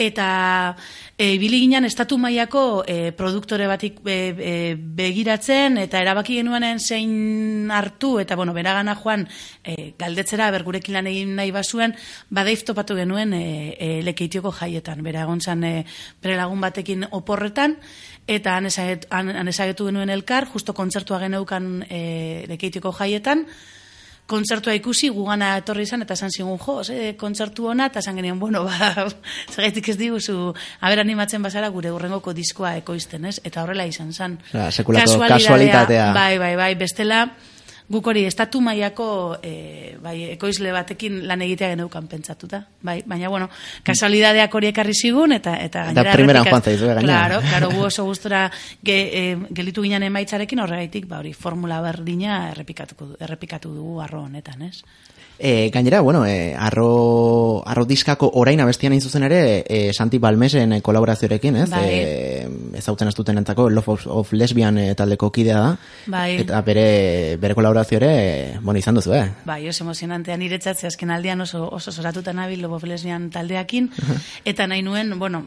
Eta 0.00 0.76
e, 1.18 1.34
ibili 1.34 1.58
ginen 1.60 1.84
estatu 1.84 2.16
mailako 2.16 2.82
e, 2.88 3.12
produktore 3.12 3.66
batik 3.68 3.98
e, 4.08 4.14
e, 4.32 4.52
begiratzen 4.96 5.76
eta 5.82 6.00
erabaki 6.00 6.38
genuenen 6.38 6.78
zein 6.80 7.68
hartu 7.68 8.14
eta 8.22 8.38
bueno, 8.40 8.54
beragana 8.56 8.94
joan 8.96 9.26
e, 9.60 9.92
galdetzera 10.00 10.46
ber 10.54 10.64
gurekin 10.64 10.96
lan 10.96 11.10
egin 11.10 11.34
nahi 11.36 11.52
bazuen, 11.52 11.92
badaif 12.30 12.64
topatu 12.64 12.96
genuen 12.96 13.34
e, 13.36 13.42
e, 13.76 13.90
lekeitioko 14.06 14.54
jaietan, 14.56 15.02
bera 15.04 15.26
egon 15.26 15.44
zan 15.44 15.66
e, 15.68 15.74
bere 16.22 16.38
lagun 16.40 16.64
batekin 16.64 17.04
oporretan 17.10 17.76
eta 18.24 18.56
han 18.56 19.52
ezagetu 19.52 19.90
genuen 19.90 20.08
elkar, 20.16 20.48
justo 20.48 20.72
kontzertua 20.72 21.20
geneukan 21.26 21.84
e, 21.90 22.00
lekeitioko 22.48 22.94
jaietan, 22.96 23.44
kontzertua 24.30 24.74
ikusi, 24.78 25.10
gugana 25.14 25.52
etorri 25.60 25.84
izan, 25.88 26.04
eta 26.06 26.16
esan 26.18 26.30
zigun, 26.30 26.58
jo, 26.62 26.78
ze, 26.84 27.14
kontzertu 27.20 27.68
ona, 27.72 27.90
eta 27.90 28.02
esan 28.04 28.20
genien, 28.20 28.38
bueno, 28.40 28.64
ba, 28.68 29.08
zagaitik 29.54 29.92
ez 29.92 29.98
diguzu, 30.00 30.38
haber 30.80 31.02
animatzen 31.02 31.42
bazara 31.42 31.70
gure 31.74 31.92
urrengoko 31.94 32.34
diskoa 32.36 32.76
ekoizten, 32.80 33.26
ez? 33.30 33.38
Eta 33.44 33.64
horrela 33.64 33.86
izan 33.90 34.10
sekulako 34.12 35.06
Kasualidadea, 35.06 35.36
kasualitatea. 35.36 36.12
Bai, 36.16 36.38
bai, 36.38 36.54
bai, 36.56 36.74
bestela, 36.78 37.24
guk 37.90 38.06
hori, 38.06 38.22
estatu 38.28 38.60
mailako 38.62 39.06
e, 39.42 39.96
bai, 40.02 40.14
ekoizle 40.36 40.70
batekin 40.74 41.24
lan 41.26 41.42
egitea 41.42 41.72
geneukan 41.74 42.06
pentsatuta. 42.10 42.62
Bai, 42.86 43.00
baina, 43.06 43.28
bueno, 43.32 43.48
kasualidadeak 43.86 44.54
hori 44.54 44.70
ekarri 44.70 44.94
zigun, 44.94 45.34
eta 45.34 45.56
eta 45.58 45.88
Eta 45.90 46.06
primeran 46.14 46.46
joan 46.46 46.62
zaizu, 46.62 46.86
eh, 46.86 46.94
gainera. 47.00 47.26
Claro, 47.26 47.40
claro, 47.48 47.70
gu 47.74 47.86
oso 47.90 48.06
gustora 48.06 48.44
ge, 48.82 48.98
e, 49.10 49.24
gelitu 49.50 49.82
ginen 49.82 50.06
emaitzarekin 50.06 50.62
horregaitik, 50.62 51.08
ba 51.10 51.18
hori, 51.18 51.34
formula 51.34 51.80
berdina 51.82 52.44
errepikatuko 52.52 53.12
du, 53.12 53.20
errepikatu 53.20 53.74
dugu 53.74 54.00
arro 54.06 54.22
honetan, 54.28 54.68
ez? 54.70 54.84
E, 55.42 55.70
gainera, 55.72 56.02
bueno, 56.02 56.26
e, 56.26 56.54
arro, 56.54 57.62
arro 57.64 57.86
diskako 57.88 58.28
orain 58.36 58.60
abestian 58.60 58.92
hain 58.92 59.00
zuzen 59.00 59.24
ere, 59.24 59.64
e, 59.64 59.78
Santi 59.96 60.18
Balmesen 60.20 60.74
kolaborazioarekin, 60.84 61.56
ez? 61.62 61.70
Bai. 61.72 61.86
E, 61.88 62.48
ez 62.76 62.84
duten 63.16 63.40
entzako 63.40 63.70
Love 63.70 63.94
of, 63.94 64.06
of 64.06 64.32
Lesbian 64.34 64.76
e, 64.76 64.94
taldeko 64.94 65.30
kidea 65.32 65.62
da. 65.64 65.70
Bai. 66.12 66.42
Eta 66.44 66.60
bere, 66.60 67.38
bere 67.40 67.56
kolaborazio 67.80 67.96
ere, 67.96 68.58
bueno, 68.60 68.78
izan 68.78 68.94
duzu, 68.94 69.14
eh? 69.14 69.30
Bai, 69.44 69.68
oso 69.68 69.84
emozionantea. 69.84 70.36
Niretzat, 70.36 70.78
ze 70.78 70.86
azken 70.86 71.10
aldian 71.10 71.40
oso, 71.40 71.68
oso 71.72 71.92
zoratuta 71.92 72.32
nabil 72.32 72.60
Lobo 72.60 72.78
Lesbian 72.84 73.30
taldeakin, 73.30 73.90
eta 74.44 74.66
nahi 74.66 74.82
nuen, 74.82 75.18
bueno, 75.18 75.46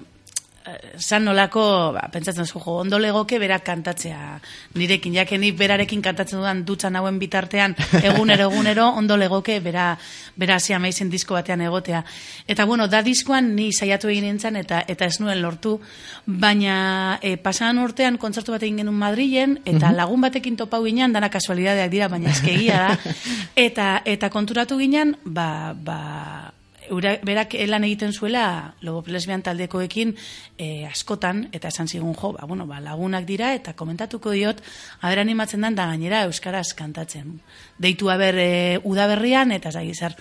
zan 0.98 1.26
nolako, 1.26 1.92
ba, 1.96 2.08
pentsatzen 2.12 2.46
zu, 2.46 2.60
jo, 2.60 2.78
ondo 2.82 3.00
legoke 3.00 3.40
berak 3.40 3.66
kantatzea. 3.68 4.40
Nirekin, 4.80 5.14
jaken 5.18 5.42
ni 5.44 5.52
berarekin 5.52 6.02
kantatzen 6.02 6.40
dudan 6.40 6.64
dutxan 6.66 6.96
hauen 6.96 7.20
bitartean, 7.20 7.76
egunero, 8.10 8.50
egunero, 8.50 8.88
ondo 8.98 9.18
legoke 9.18 9.60
bera, 9.64 9.92
bera 10.40 10.58
hasi 10.62 10.74
amaizen 10.74 11.12
disko 11.12 11.36
batean 11.36 11.62
egotea. 11.62 12.04
Eta 12.48 12.66
bueno, 12.66 12.88
da 12.88 13.04
diskoan 13.04 13.54
ni 13.58 13.72
saiatu 13.74 14.12
egin 14.14 14.28
nintzen 14.30 14.56
eta 14.62 14.84
eta 14.88 15.06
ez 15.06 15.20
nuen 15.20 15.42
lortu, 15.44 15.78
baina 16.26 17.20
e, 17.22 17.36
pasadan 17.38 17.84
urtean 17.84 18.18
kontzertu 18.18 18.56
bat 18.56 18.64
egin 18.64 18.84
genuen 18.84 19.00
Madrilen, 19.04 19.60
eta 19.66 19.92
lagun 19.92 20.24
batekin 20.24 20.58
topau 20.58 20.84
ginen, 20.86 21.14
dana 21.14 21.30
kasualidadeak 21.34 21.92
dira, 21.92 22.10
baina 22.12 22.32
eskegia 22.32 22.88
da, 22.88 23.14
eta, 23.68 23.94
eta 24.06 24.32
konturatu 24.32 24.80
ginen, 24.80 25.18
ba, 25.26 25.74
ba, 25.76 26.00
Eura, 26.94 27.16
berak 27.26 27.56
lan 27.70 27.88
egiten 27.88 28.14
zuela 28.14 28.76
lobo 28.86 29.02
lesbian 29.10 29.42
taldekoekin 29.42 30.14
e, 30.62 30.86
askotan, 30.86 31.48
eta 31.56 31.72
esan 31.74 31.90
zigun 31.90 32.14
jo, 32.14 32.34
ba, 32.38 32.46
bueno, 32.46 32.68
ba, 32.70 32.78
lagunak 32.84 33.26
dira, 33.26 33.54
eta 33.58 33.74
komentatuko 33.74 34.34
diot, 34.36 34.62
haber 35.02 35.24
animatzen 35.24 35.66
dan 35.66 35.76
da 35.80 35.88
gainera 35.90 36.24
Euskaraz 36.30 36.74
kantatzen. 36.78 37.40
Deitu 37.82 38.12
haber 38.14 38.38
e, 38.38 38.50
udaberrian, 38.84 39.56
eta 39.58 39.74
zai, 39.74 39.88
zer, 39.98 40.14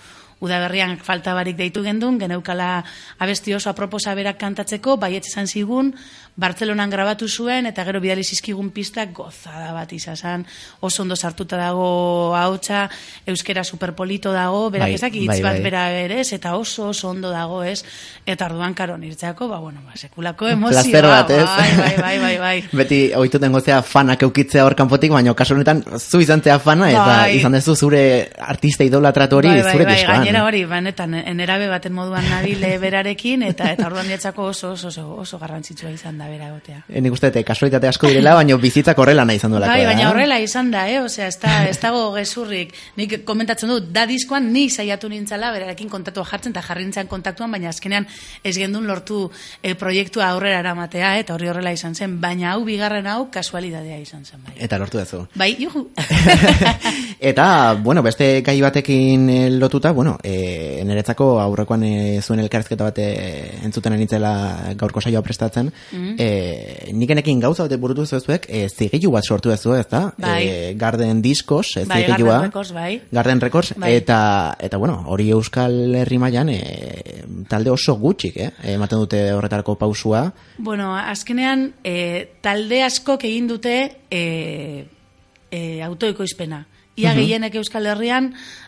udaberrian 0.43 0.97
falta 0.99 1.35
barik 1.37 1.55
deitu 1.59 1.83
gendun, 1.85 2.17
geneukala 2.19 2.83
abesti 3.23 3.53
oso 3.55 3.69
aproposa 3.71 4.15
berak 4.17 4.39
kantatzeko, 4.41 4.97
baiet 4.97 5.29
esan 5.29 5.47
zigun, 5.47 5.93
Bartzelonan 6.35 6.89
grabatu 6.89 7.27
zuen, 7.29 7.67
eta 7.69 7.83
gero 7.85 7.99
bidali 8.01 8.23
zizkigun 8.25 8.71
pistak 8.73 9.11
gozada 9.13 9.69
bat 9.75 9.91
izazan, 9.93 10.45
oso 10.81 11.03
ondo 11.03 11.15
sartuta 11.15 11.59
dago 11.59 12.33
hautsa, 12.35 12.87
euskera 13.29 13.63
superpolito 13.63 14.31
dago, 14.33 14.63
berak 14.73 14.87
Bai, 14.89 14.95
ezak 14.97 15.13
hitz 15.13 15.27
bai, 15.29 15.41
bat 15.45 15.53
bai. 15.59 15.61
bera 15.61 15.83
berez, 15.93 16.33
eta 16.33 16.55
oso 16.57 16.87
oso 16.89 17.09
ondo 17.11 17.29
dago 17.29 17.61
ez, 17.63 17.83
eta 18.25 18.47
orduan 18.49 18.73
karo 18.73 18.97
nirtzeako, 18.97 19.47
ba, 19.47 19.59
bueno, 19.61 19.81
ba, 19.85 19.93
sekulako 19.95 20.47
emozioa, 20.55 20.81
Placer 20.81 21.05
bat, 21.05 21.29
ez? 21.29 21.45
bai, 21.45 21.69
bai, 21.77 21.93
bai, 22.01 22.17
bai, 22.23 22.37
bai. 22.39 22.55
Beti 22.81 22.99
ohituten 23.15 23.51
gozea 23.53 23.83
fanak 23.85 24.25
eukitzea 24.25 24.65
hor 24.65 24.73
kanpotik, 24.75 25.11
baina 25.13 25.35
kasu 25.37 25.53
honetan 25.53 25.83
zu 25.99 26.19
izan 26.19 26.41
zea 26.41 26.57
fana, 26.57 26.89
eta 26.89 27.05
Bai. 27.05 27.37
izan 27.37 27.53
dezu 27.59 27.75
zure 27.75 28.03
artista 28.41 28.83
idolatratu 28.83 29.37
hori 29.37 29.53
bai, 29.53 29.61
bai, 29.61 29.71
zure 29.77 29.85
bai, 29.85 29.95
diskoan. 29.99 30.23
gainera 30.25 30.43
hori, 30.49 30.65
banetan, 30.65 31.13
enerabe 31.13 31.69
baten 31.69 31.93
moduan 31.93 32.25
nabile 32.29 32.73
berarekin, 32.81 33.43
eta 33.53 33.69
eta 33.77 33.85
orduan 33.85 34.09
niretzako 34.09 34.49
oso, 34.49 34.73
oso, 34.73 34.87
oso, 34.89 35.07
oso 35.27 35.37
garrantzitsua 35.37 35.93
izan 35.93 36.17
da 36.17 36.22
bera 36.29 36.47
egotea. 36.49 36.83
E, 36.89 37.01
Nik 37.01 37.13
uste, 37.15 37.29
dut, 37.31 37.45
kasualitate 37.47 37.89
asko 37.89 38.09
direla, 38.11 38.35
baina 38.37 38.57
bizitzak 38.61 38.99
horrela 38.99 39.25
nahi 39.25 39.39
izan 39.41 39.53
duelako. 39.53 39.71
Bai, 39.71 39.81
eh? 39.83 39.87
baina 39.89 40.09
horrela 40.09 40.39
izan 40.43 40.71
da, 40.73 40.85
eh? 40.89 40.99
Osea, 41.01 41.27
ez, 41.27 41.37
da, 41.41 41.55
ez 41.69 41.77
dago 41.81 42.05
gezurrik. 42.17 42.73
Nik 42.99 43.19
komentatzen 43.27 43.71
dut, 43.71 43.89
da 43.93 44.05
diskoan 44.09 44.51
ni 44.53 44.69
saiatu 44.69 45.09
nintzala, 45.11 45.51
berarekin 45.55 45.89
kontatua 45.89 46.25
jartzen, 46.29 46.55
eta 46.55 46.63
jarri 46.65 46.85
nintzen 46.87 47.09
kontaktuan, 47.11 47.51
baina 47.51 47.69
azkenean 47.73 48.07
ez 48.43 48.55
gendun 48.57 48.87
lortu 48.87 49.25
eh, 49.61 49.75
proiektua 49.79 50.29
aurrera 50.33 50.59
eramatea, 50.63 51.15
eh? 51.17 51.25
eta 51.25 51.35
horri 51.35 51.49
horrela 51.51 51.73
izan 51.75 51.95
zen. 51.95 52.19
Baina 52.21 52.53
hau, 52.53 52.63
bigarren 52.67 53.07
hau, 53.07 53.27
kasualidadea 53.33 53.99
izan 54.03 54.25
zen. 54.25 54.43
Bai, 54.45 54.57
Eta 54.63 54.79
lortu 54.81 54.99
dezu. 55.01 55.25
bai 55.35 55.53
juhu. 55.59 55.87
Eta, 57.19 57.75
bueno, 57.79 58.03
beste 58.03 58.41
gai 58.41 58.59
batekin 58.61 59.29
eh, 59.29 59.49
lotuta, 59.51 59.91
bueno, 59.91 60.17
e, 60.23 60.81
niretzako 60.83 61.39
aurrekoan 61.39 61.83
e, 61.87 61.93
zuen 62.21 62.41
elkarrezketa 62.43 62.89
bat 62.89 62.99
e, 62.99 63.07
entzuten 63.63 63.95
anitzela 63.95 64.33
gaurko 64.79 65.01
saioa 65.01 65.21
prestatzen, 65.23 65.71
Mhm. 66.13 66.21
e, 66.21 66.93
nik 66.93 67.09
enekin 67.09 67.39
gauza 67.39 67.67
bat 67.67 67.79
burutu 67.79 68.05
zuezuek, 68.05 68.47
e, 68.49 68.67
zigilu 68.69 69.11
bat 69.11 69.25
sortu 69.25 69.49
dezu, 69.49 69.73
ez 69.75 69.87
da? 69.89 70.13
Bai. 70.17 70.47
E, 70.47 70.73
Garden 70.75 71.21
Discos, 71.21 71.75
e, 71.77 71.85
Bai, 71.85 72.03
zigilua. 72.03 72.33
Garden 72.33 72.51
Records, 72.51 72.73
bai. 72.73 73.01
Garden 73.11 73.41
Records, 73.41 73.73
Bai. 73.77 73.93
eta, 73.95 74.57
eta, 74.59 74.77
bueno, 74.77 75.03
hori 75.07 75.29
Euskal 75.31 75.95
Herri 75.95 76.17
mailan 76.17 76.49
e, 76.49 76.59
talde 77.49 77.71
oso 77.71 77.95
gutxik, 77.99 78.37
eh? 78.37 78.51
ematen 78.73 78.99
dute 78.99 79.23
horretarako 79.33 79.75
pausua. 79.77 80.25
Bueno, 80.57 80.95
azkenean, 80.97 81.73
e, 81.83 82.37
talde 82.41 82.83
askok 82.83 83.25
egin 83.29 83.47
dute 83.47 83.77
e, 84.09 84.85
e, 85.51 85.81
autoikoizpena. 85.83 86.65
Ia 86.95 87.15
gehienek 87.17 87.55
Euskal 87.57 87.87
Herrian 87.89 88.27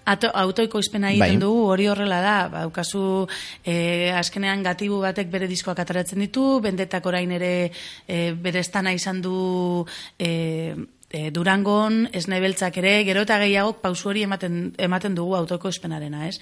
ato, 0.10 0.32
autoikoizpena 0.34 1.12
egiten 1.14 1.36
Bai. 1.38 1.42
dugu, 1.44 1.68
hori 1.70 1.86
horrela 1.92 2.18
da. 2.24 2.38
Baukazu, 2.50 3.28
e, 3.62 4.10
azkenean 4.18 4.64
gatibu 4.66 4.98
batek 5.04 5.30
bere 5.30 5.46
diskoak 5.48 5.80
ataratzen 5.84 6.24
ditu, 6.26 6.60
bendetak 6.64 7.06
orain 7.06 7.32
ere 7.38 7.70
e, 8.08 8.32
bere 8.34 8.64
estana 8.66 8.94
izan 8.98 9.22
du 9.22 9.86
e, 10.18 10.74
e, 11.12 11.30
Durangon, 11.30 12.08
esne 12.18 12.40
beltzak 12.42 12.82
ere, 12.82 12.96
gero 13.06 13.22
eta 13.28 13.38
gehiagok 13.44 13.84
pausu 13.86 14.10
hori 14.10 14.26
ematen, 14.26 14.74
ematen 14.82 15.14
dugu 15.14 15.36
autokoizpenarena, 15.38 16.26
ez? 16.28 16.40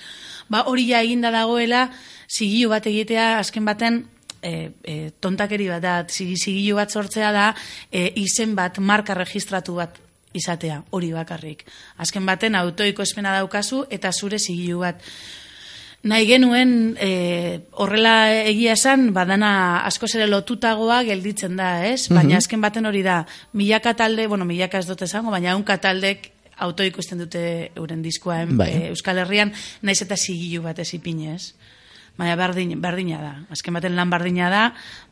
Ba, 0.48 0.64
hori 0.72 0.88
ja 0.88 1.04
eginda 1.04 1.32
dagoela, 1.36 1.90
zigilu 2.32 2.72
bat 2.72 2.88
egitea, 2.88 3.40
azken 3.44 3.68
baten, 3.68 4.06
e, 4.42 4.72
e, 4.88 4.96
tontakeri 5.20 5.68
bat 5.68 5.84
da, 5.84 5.98
zigi- 6.08 6.40
zigilu 6.40 6.80
bat 6.80 6.96
sortzea 6.96 7.36
da, 7.36 7.50
e, 7.92 8.08
izen 8.24 8.56
bat, 8.56 8.80
marka 8.80 9.20
registratu 9.20 9.76
bat 9.84 10.00
izatea, 10.34 10.84
hori 10.92 11.12
bakarrik. 11.14 11.64
Azken 11.98 12.26
baten 12.26 12.56
autoiko 12.56 13.06
espena 13.06 13.34
daukazu 13.38 13.86
eta 13.94 14.12
zure 14.12 14.40
zigilu 14.40 14.84
bat. 14.84 15.02
Nahi 16.04 16.26
genuen 16.28 16.98
e, 17.00 17.62
horrela 17.80 18.28
egia 18.44 18.74
esan, 18.76 19.14
badana 19.16 19.86
askoz 19.88 20.12
ere 20.18 20.28
lotutagoa 20.28 21.00
gelditzen 21.08 21.56
da, 21.56 21.86
ez? 21.88 22.10
Baina 22.12 22.42
azken 22.42 22.60
baten 22.62 22.90
hori 22.90 23.06
da, 23.06 23.22
milaka 23.56 23.94
talde, 23.96 24.28
bueno, 24.28 24.44
milaka 24.44 24.82
ez 24.84 24.88
dut 24.90 25.06
esango, 25.08 25.32
baina 25.32 25.56
unka 25.56 25.78
taldek 25.80 26.34
autoikoizten 26.64 27.24
dute 27.24 27.44
euren 27.80 28.04
diskoa 28.04 28.42
Bai. 28.50 28.70
e, 28.70 28.88
Euskal 28.92 29.24
Herrian, 29.24 29.54
naiz 29.82 30.02
eta 30.04 30.18
zigilu 30.20 30.66
bat 30.68 30.80
ez 30.84 30.92
ipinez. 30.94 31.54
Baina 32.20 32.36
berdin, 32.38 32.76
berdina 32.82 33.22
da. 33.22 33.34
Azken 33.56 33.74
baten 33.74 33.96
lan 33.96 34.12
berdina 34.12 34.52
da, 34.52 34.64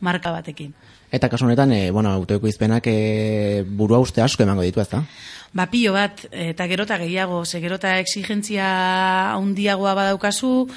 marka 0.03 0.35
batekin. 0.35 0.75
Eta 1.11 1.27
kasu 1.29 1.45
honetan, 1.45 1.73
e, 1.75 1.91
bueno, 1.91 2.11
autoekoizpenak 2.15 2.87
e, 2.87 3.63
burua 3.67 3.99
uste 3.99 4.23
asko 4.23 4.43
emango 4.43 4.63
ditu, 4.63 4.79
ez 4.79 4.89
da? 4.89 5.03
Ba, 5.51 5.67
pilo 5.67 5.91
bat, 5.93 6.25
eta 6.31 6.67
gerota 6.71 6.97
gehiago, 7.01 7.43
ze 7.45 7.59
gerota 7.59 7.97
exigentzia 7.99 8.67
handiagoa 9.35 9.93
badaukazu, 9.93 10.69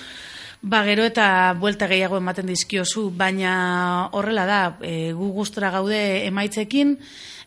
Ba, 0.64 0.78
gero 0.80 1.04
eta 1.04 1.52
buelta 1.60 1.84
gehiago 1.90 2.16
ematen 2.16 2.48
dizkiozu, 2.48 3.10
baina 3.12 4.08
horrela 4.16 4.46
da, 4.48 4.60
e, 4.80 5.12
gu 5.12 5.26
gustora 5.36 5.68
gaude 5.74 5.98
emaitzekin, 6.24 6.94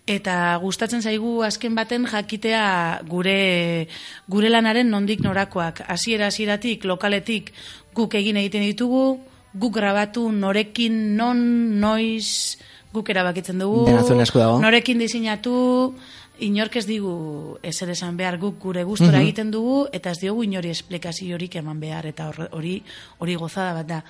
eta 0.06 0.36
gustatzen 0.62 1.02
zaigu 1.02 1.42
azken 1.44 1.74
baten 1.74 2.06
jakitea 2.06 3.02
gure 3.10 3.88
gure 4.30 4.52
lanaren 4.54 4.94
nondik 4.94 5.26
norakoak. 5.26 5.82
Hasiera 5.90 6.30
hasieratik 6.30 6.86
lokaletik 6.86 7.52
guk 7.98 8.14
egin 8.22 8.38
egiten 8.38 8.68
ditugu, 8.70 9.18
guk 9.58 9.74
grabatu 9.74 10.30
norekin 10.32 11.18
non 11.18 11.42
noiz 11.82 12.62
guk 12.98 13.10
erabakitzen 13.14 13.60
dugu. 13.60 13.86
Dago. 13.88 14.60
Norekin 14.62 15.00
diseinatu, 15.00 15.94
inork 16.40 16.76
ez 16.78 16.86
digu 16.86 17.58
ezer 17.66 17.90
esan 17.96 18.18
behar 18.18 18.38
guk 18.38 18.60
gure 18.62 18.84
gustora 18.86 19.18
Mhm. 19.18 19.22
egiten 19.26 19.52
dugu 19.52 19.88
eta 19.92 20.12
ez 20.12 20.20
diogu 20.22 20.44
inori 20.44 20.70
esplikaziorik 20.70 21.56
eman 21.56 21.80
behar 21.80 22.06
eta 22.06 22.32
hori 22.52 22.84
hori 23.20 23.36
gozada 23.36 23.74
bat 23.74 23.88
da. 23.88 24.04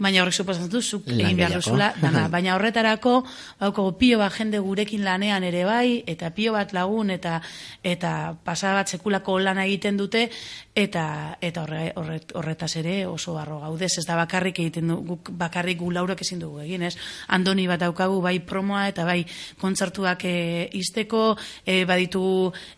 Baina 0.00 0.22
horrek 0.22 0.32
suposatzen 0.32 0.70
du 0.72 0.80
zuk 0.80 1.08
Lan 1.10 1.26
egin 1.26 1.36
behar 1.36 1.54
duzula 1.58 1.90
dana. 2.00 2.24
Baina 2.34 2.54
horretarako 2.56 3.18
bauko 3.60 3.84
pio 4.00 4.18
bat 4.22 4.32
jende 4.32 4.58
gurekin 4.64 5.04
lanean 5.04 5.44
ere 5.44 5.66
bai 5.68 6.00
eta 6.08 6.30
pio 6.32 6.54
bat 6.56 6.72
lagun 6.72 7.10
eta 7.12 7.40
eta 7.84 8.34
pasa 8.44 8.72
bat 8.78 8.88
sekulako 8.88 9.38
lana 9.44 9.66
egiten 9.68 9.98
dute 10.00 10.30
eta 10.74 11.36
eta 11.40 11.64
horre, 11.66 11.82
horret, 12.00 12.32
horretaz 12.34 12.70
ere 12.80 12.94
oso 13.06 13.34
barro 13.36 13.58
gaudez 13.60 13.90
ez 13.98 14.06
da 14.08 14.16
bakarrik 14.16 14.62
egiten 14.62 14.88
du 14.88 14.96
guk 15.04 15.30
bakarrik 15.36 15.78
gu 15.82 15.90
laurok 15.92 16.22
ezin 16.24 16.40
dugu 16.40 16.62
egin 16.64 16.86
ez? 16.88 16.94
Andoni 17.28 17.66
bat 17.68 17.84
daukagu 17.84 18.22
bai 18.24 18.38
promoa 18.40 18.86
eta 18.88 19.04
bai 19.04 19.26
kontzertuak 19.60 20.24
e, 20.24 20.34
izteko 20.80 21.36
e, 21.66 21.84
baditu 21.84 22.22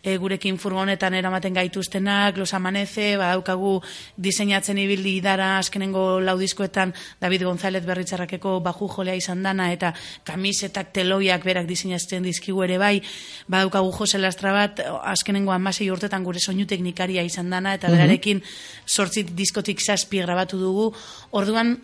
e, 0.03 0.17
gurekin 0.17 0.59
furgonetan 0.59 1.13
eramaten 1.13 1.55
gaituztenak 1.55 2.37
los 2.37 2.53
amanece 2.53 3.15
badaukagu 3.17 3.77
diseinatzen 4.17 4.83
ibili 4.83 5.21
dara 5.21 5.57
azkenengo 5.59 6.19
laudiskoetan 6.19 6.93
David 7.21 7.43
González 7.43 7.83
berritzarrakeko 7.85 8.59
baju 8.63 8.89
jolea 8.95 9.15
izan 9.15 9.43
dana 9.43 9.71
eta 9.73 9.93
kamisetak 10.23 10.93
teloiak 10.93 11.43
berak 11.43 11.67
diseinatzen 11.69 12.23
dizkigu 12.23 12.63
ere 12.63 12.77
bai. 12.77 13.01
Badaukagu 13.47 13.91
Jose 13.91 14.17
Lastra 14.17 14.53
bat 14.53 14.83
azkenengo 15.03 15.51
amasei 15.51 15.89
urtetan 15.91 16.23
gure 16.23 16.39
soinu 16.39 16.65
teknikaria 16.65 17.23
izan 17.23 17.49
dana 17.49 17.73
eta 17.73 17.91
berarekin 17.91 18.43
sortzi 18.85 19.23
diskotik 19.23 19.81
zazpi 19.81 20.21
grabatu 20.23 20.59
dugu. 20.59 20.91
Orduan 21.31 21.77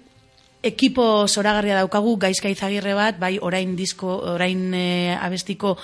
ekipo 0.62 1.28
zoragarria 1.28 1.78
daukagu 1.80 2.18
gaizka 2.20 2.50
izagirre 2.52 2.94
bat, 2.94 3.20
bai 3.20 3.38
orain 3.42 3.76
disko, 3.80 4.12
orain 4.34 4.74
e, 4.76 5.16
abestiko 5.16 5.78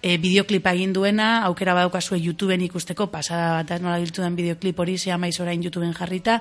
e, 0.00 0.16
bideoklipa 0.18 0.72
egin 0.72 0.94
duena, 0.96 1.42
aukera 1.48 1.74
badaukazue 1.76 2.18
YouTubeen 2.22 2.64
ikusteko, 2.68 3.10
pasada 3.12 3.60
bat 3.60 3.84
nola 3.84 3.98
biltu 4.00 4.24
den 4.24 4.36
bideoklip 4.36 4.78
hori, 4.80 4.96
ze 4.98 5.12
amaiz 5.12 5.38
orain 5.40 5.62
YouTubeen 5.62 5.92
jarrita, 5.98 6.40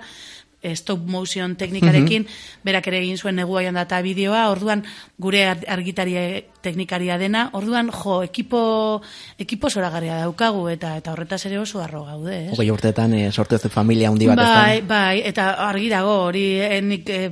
stop 0.75 1.05
motion 1.07 1.55
teknikarekin, 1.55 2.27
berak 2.63 2.87
ere 2.87 2.99
egin 3.01 3.17
zuen 3.17 3.35
negu 3.35 3.57
aian 3.57 3.75
data 3.75 4.01
bideoa, 4.01 4.47
orduan 4.53 4.83
gure 5.17 5.45
ar- 5.49 5.65
argitaria 5.67 6.43
teknikaria 6.61 7.17
dena, 7.17 7.49
orduan 7.57 7.89
jo, 7.91 8.21
ekipo, 8.23 9.01
ekipo 9.41 9.69
zoragarria 9.69 10.19
daukagu, 10.21 10.67
eta 10.69 10.95
eta 10.97 11.13
horretaz 11.13 11.45
ere 11.49 11.57
oso 11.59 11.81
arro 11.81 12.03
gaude, 12.05 12.47
ez? 12.47 12.51
Hogei 12.53 12.69
urteetan 12.71 13.13
e, 13.17 13.31
sortu 13.31 13.55
ez 13.55 13.71
familia 13.73 14.09
handi 14.09 14.27
bat. 14.29 14.37
Bai, 14.37 14.81
bai, 14.81 15.21
eta 15.25 15.53
argi 15.69 15.89
dago, 15.89 16.17
hori 16.27 16.45
eh, 16.61 16.81
nik 16.81 17.09
eh, 17.09 17.31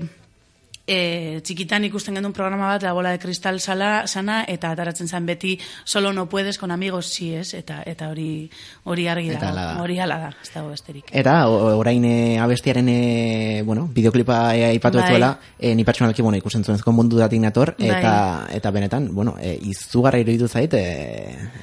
e, 0.90 1.40
txikitan 1.46 1.86
ikusten 1.86 2.18
genuen 2.18 2.34
programa 2.34 2.72
bat, 2.74 2.84
la 2.84 2.94
bola 2.98 3.12
de 3.14 3.20
cristal 3.22 3.60
sala, 3.62 4.08
sana, 4.08 4.42
eta 4.50 4.72
ataratzen 4.74 5.08
zen 5.08 5.28
beti 5.30 5.58
solo 5.84 6.12
no 6.14 6.28
puedes 6.30 6.58
con 6.58 6.72
amigos 6.72 7.08
sí 7.14 7.34
es, 7.36 7.54
eta, 7.54 7.84
eta 7.86 8.10
hori 8.10 8.50
hori 8.84 9.08
argi 9.08 9.30
da. 9.30 9.78
hori 9.82 10.00
hala 10.00 10.18
da, 10.20 10.32
ez 10.42 10.50
dago 10.54 10.72
besterik. 10.74 11.12
Eta 11.12 11.36
orain 11.50 12.06
e, 12.06 12.40
abestiaren 12.42 12.90
e, 12.90 13.62
bueno, 13.66 13.88
bideoklipa 13.94 14.40
e, 14.56 14.66
aipatu 14.72 15.00
Bai. 15.00 15.12
zuela, 15.12 15.32
e, 15.60 15.76
ni 15.76 15.86
pertsonalki 15.86 16.26
bueno, 16.26 16.40
ikusten 16.42 16.64
zuenezko 16.64 16.92
mundu 16.96 17.22
datik 17.22 17.42
nator 17.44 17.76
Bai. 17.78 17.92
eta 17.92 18.14
eta 18.58 18.72
benetan, 18.72 19.10
bueno, 19.14 19.36
e, 19.40 19.56
izugarra 19.70 20.20
iruditu 20.20 20.48
zait 20.48 20.74
e, 20.74 20.84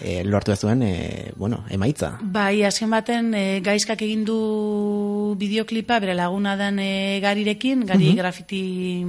e, 0.00 0.22
lortu 0.24 0.52
ez 0.52 0.60
zuen 0.60 0.82
e, 0.82 1.32
bueno, 1.36 1.64
emaitza. 1.70 2.16
Bai, 2.22 2.62
azken 2.68 2.90
baten 2.94 3.34
e, 3.34 3.44
gaizkak 3.64 4.06
egin 4.06 4.24
du 4.24 5.34
bideoklipa 5.38 5.98
bere 6.02 6.14
laguna 6.14 6.56
den 6.56 6.78
e, 6.78 7.18
garirekin, 7.24 7.84
gari 7.88 8.14
grafiti 8.14 8.62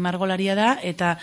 margolaria 0.07 0.55
da, 0.57 0.73
eta 0.81 1.17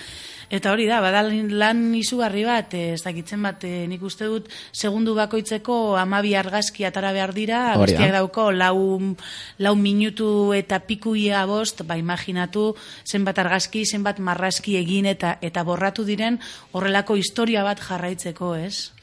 eta 0.55 0.73
hori 0.73 0.87
da, 0.87 1.01
bada 1.03 1.23
lan 1.25 1.83
izugarri 1.97 2.45
bat, 2.47 2.75
e, 2.77 2.95
ez 2.95 3.03
dakitzen 3.03 3.43
bat, 3.45 3.65
e, 3.67 3.85
nik 3.91 4.03
uste 4.05 4.29
dut, 4.31 4.51
segundu 4.73 5.15
bakoitzeko 5.17 5.97
amabi 6.01 6.35
argazki 6.39 6.87
atara 6.87 7.13
behar 7.17 7.35
dira, 7.37 7.63
abestiak 7.75 8.15
dauko 8.15 8.51
lau, 8.55 9.15
lau 9.59 9.75
minutu 9.81 10.53
eta 10.57 10.81
pikuia 10.87 11.45
bost, 11.51 11.85
ba 11.89 11.99
imaginatu 12.01 12.73
zenbat 13.05 13.41
argazki, 13.43 13.85
zenbat 13.85 14.21
marrazki 14.21 14.79
egin 14.81 15.09
eta 15.11 15.39
eta 15.43 15.65
borratu 15.67 16.05
diren 16.07 16.39
horrelako 16.73 17.19
historia 17.21 17.65
bat 17.67 17.81
jarraitzeko, 17.83 18.55
ez? 18.55 18.94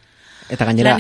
Eta 0.52 0.68
gainera, 0.68 0.98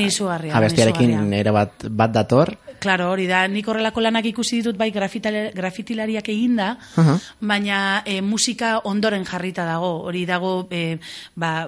abestiarekin 0.55 1.33
era 1.35 1.51
bat, 1.51 1.87
bat 1.89 2.13
dator, 2.15 2.55
Claro, 2.81 3.11
hori 3.13 3.27
da, 3.29 3.43
nik 3.45 3.67
horrelako 3.69 4.01
lanak 4.01 4.25
ikusi 4.31 4.57
ditut 4.57 4.77
bai 4.79 4.87
grafitilariak 4.89 6.29
eginda, 6.33 6.71
Aha. 6.97 7.13
baina 7.45 7.81
e, 8.09 8.15
musika 8.25 8.71
ondoren 8.89 9.21
jarrita 9.29 9.67
dago, 9.69 9.91
hori 10.09 10.23
dago 10.25 10.65
e, 10.73 10.97
ba, 11.37 11.67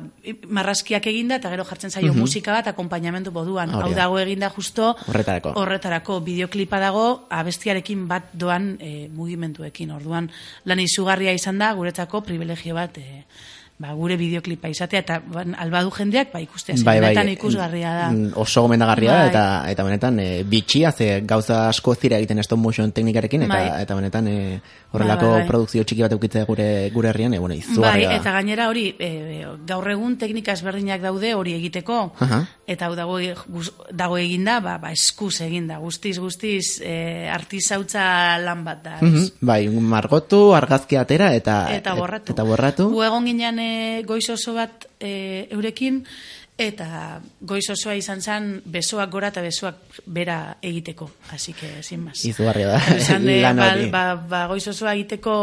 marrazkiak 0.49 1.05
eginda 1.13 1.37
eta 1.37 1.51
gero 1.53 1.67
jartzen 1.69 1.93
zaio 1.93 2.15
musika 2.17 2.57
bat 2.57 2.71
akompainamendu 2.73 3.29
moduan. 3.31 3.69
Hori 3.69 3.91
Hau 3.91 3.93
da. 3.93 4.07
dago 4.07 4.17
eginda 4.23 4.49
justo 4.57 4.95
Horretarako. 5.05 5.53
horretarako 5.61 6.19
bideoklipa 6.25 6.81
dago 6.81 7.05
abestiarekin 7.29 8.07
bat 8.09 8.33
doan 8.33 8.79
e, 8.81 9.07
mugimenduekin. 9.13 9.93
Orduan 9.93 10.31
lan 10.65 10.81
izugarria 10.81 11.37
izan 11.37 11.61
da 11.61 11.75
guretzako 11.77 12.23
privilegio 12.25 12.73
bat 12.73 12.97
e, 12.97 13.25
ba, 13.79 13.91
gure 13.97 14.15
bideoklipa 14.15 14.69
izatea 14.69 14.99
eta 15.01 15.17
ban, 15.25 15.55
albadu 15.59 15.89
jendeak 15.91 16.29
ba 16.31 16.39
ikustea 16.39 16.75
zen, 16.77 16.85
benetan 16.85 17.29
ikusgarria 17.33 17.93
da. 17.93 18.11
mm, 18.11 18.31
Oso 18.39 18.61
gomendagarria 18.61 19.11
da, 19.11 19.17
Bai. 19.19 19.29
eta, 19.29 19.43
eta 19.71 19.83
benetan 19.83 20.19
e, 20.19 20.43
bitxia, 20.47 20.91
ze 20.91 21.21
gauza 21.25 21.67
asko 21.69 21.95
zira 21.95 22.17
egiten 22.17 22.41
stop 22.43 22.59
motion 22.59 22.91
teknikarekin, 22.91 23.43
eta, 23.43 23.53
Bai. 23.57 23.81
eta 23.83 23.95
benetan 23.95 24.27
e, 24.27 24.61
horrelako 24.93 25.25
Bai, 25.25 25.31
bai, 25.33 25.39
bai. 25.41 25.47
produkzio 25.49 25.83
txiki 25.83 26.01
bat 26.05 26.11
eukitze 26.15 26.43
gure, 26.45 26.89
gure 26.93 27.09
herrian, 27.09 27.33
e, 27.33 27.39
bueno, 27.39 27.55
Bai, 27.55 27.59
izugarria 27.65 28.09
da. 28.09 28.15
eta 28.21 28.31
gainera 28.37 28.69
hori, 28.69 28.95
e, 28.99 29.45
gaur 29.67 29.89
egun 29.91 30.17
teknika 30.21 30.53
ezberdinak 30.53 31.01
daude 31.01 31.33
hori 31.35 31.53
egiteko, 31.57 32.13
Aha. 32.19 32.39
eta 32.67 32.85
hau 32.87 32.95
dago, 32.95 33.17
dago 33.91 34.17
eginda, 34.21 34.59
ba, 34.61 34.77
ba 34.77 34.91
eskuz 34.93 35.41
eginda, 35.41 35.79
guztiz, 35.79 36.19
guztiz, 36.19 36.79
e, 36.81 37.27
artizautza 37.29 38.37
lan 38.39 38.63
bat 38.63 38.83
da. 38.83 38.95
ez? 39.01 39.09
Mhm, 39.09 39.27
Bai, 39.41 39.67
margotu, 39.69 40.53
argazki 40.55 40.95
atera, 40.95 41.33
eta, 41.35 41.67
Eta 41.75 41.93
borratu. 41.97 42.31
Eta 42.31 42.43
borratu. 42.43 42.87
Gu 42.93 43.03
egon 43.03 43.25
ginen 43.25 43.59
e, 43.63 44.03
goiz 44.07 44.27
oso 44.33 44.53
bat 44.57 44.87
e, 44.99 45.47
eurekin, 45.51 46.03
eta 46.57 47.21
goiz 47.41 47.65
osoa 47.73 47.95
izan 47.97 48.21
zen 48.21 48.49
besoak 48.65 49.11
gora 49.11 49.31
eta 49.33 49.41
besoak 49.41 50.01
bera 50.05 50.57
egiteko, 50.61 51.09
así 51.31 51.53
que, 51.53 51.81
sin 51.83 52.03
más. 52.03 52.23
Izugarria 52.25 52.75
da, 52.75 52.81
Esan 52.95 53.25
de, 53.29 53.41
ba, 53.41 53.73
ba, 53.91 54.03
ba, 54.15 54.45
goiz 54.51 54.67
osoa 54.67 54.93
egiteko 54.93 55.33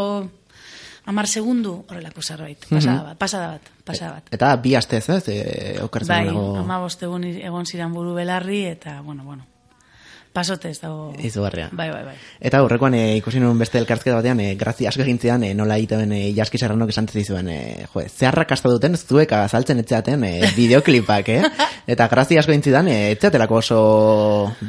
amar 1.11 1.26
segundu 1.26 1.85
horrelako 1.88 2.22
zerbait, 2.22 2.66
pasada 2.68 3.02
bat, 3.02 3.18
pasada 3.18 3.46
bat, 3.56 3.70
pasada 3.85 4.12
bat. 4.18 4.28
Eta 4.37 4.54
bi 4.62 4.74
astez, 4.78 5.06
ez? 5.09 5.22
E, 5.33 5.38
okertzen 5.83 6.14
Bai, 6.14 6.26
nago 6.28 6.61
ama 6.61 6.83
egun 6.87 7.24
egon 7.33 7.66
zidan 7.66 7.94
buru 7.96 8.14
belarri, 8.14 8.64
eta, 8.70 9.00
bueno, 9.00 9.24
bueno, 9.24 9.49
pasote 10.33 10.71
ez 10.71 10.79
dago. 10.81 11.12
izugarria. 11.19 11.69
Bai, 11.73 11.88
bai, 11.90 12.05
bai. 12.05 12.14
Eta 12.40 12.59
aurrekoan 12.62 12.95
e, 12.95 13.16
ikusi 13.19 13.40
nuen 13.43 13.59
beste 13.59 13.79
elkartzketa 13.79 14.16
batean, 14.21 14.38
e, 14.40 14.55
grazi 14.55 14.87
asko 14.87 15.03
egin 15.03 15.19
zidan, 15.19 15.43
e, 15.45 15.55
nola 15.55 15.77
egiten 15.77 16.12
e, 16.12 16.33
jaski 16.37 16.59
serranok 16.59 16.90
esan 16.95 17.09
zizuen, 17.09 17.49
e, 17.51 17.87
jo, 17.93 18.05
zeharrak 18.09 18.53
asta 18.53 18.69
duten 18.71 18.95
zuek 18.97 19.33
azaltzen 19.33 19.79
etzeaten 19.83 20.23
e, 20.25 20.33
bideoklipak, 20.57 21.29
eh? 21.29 21.43
Eta 21.90 22.07
grazi 22.09 22.38
asko 22.38 22.53
egin 22.55 22.62
zidan, 22.62 22.88
e, 22.88 23.11
etzeatelako 23.16 23.57
oso 23.59 23.81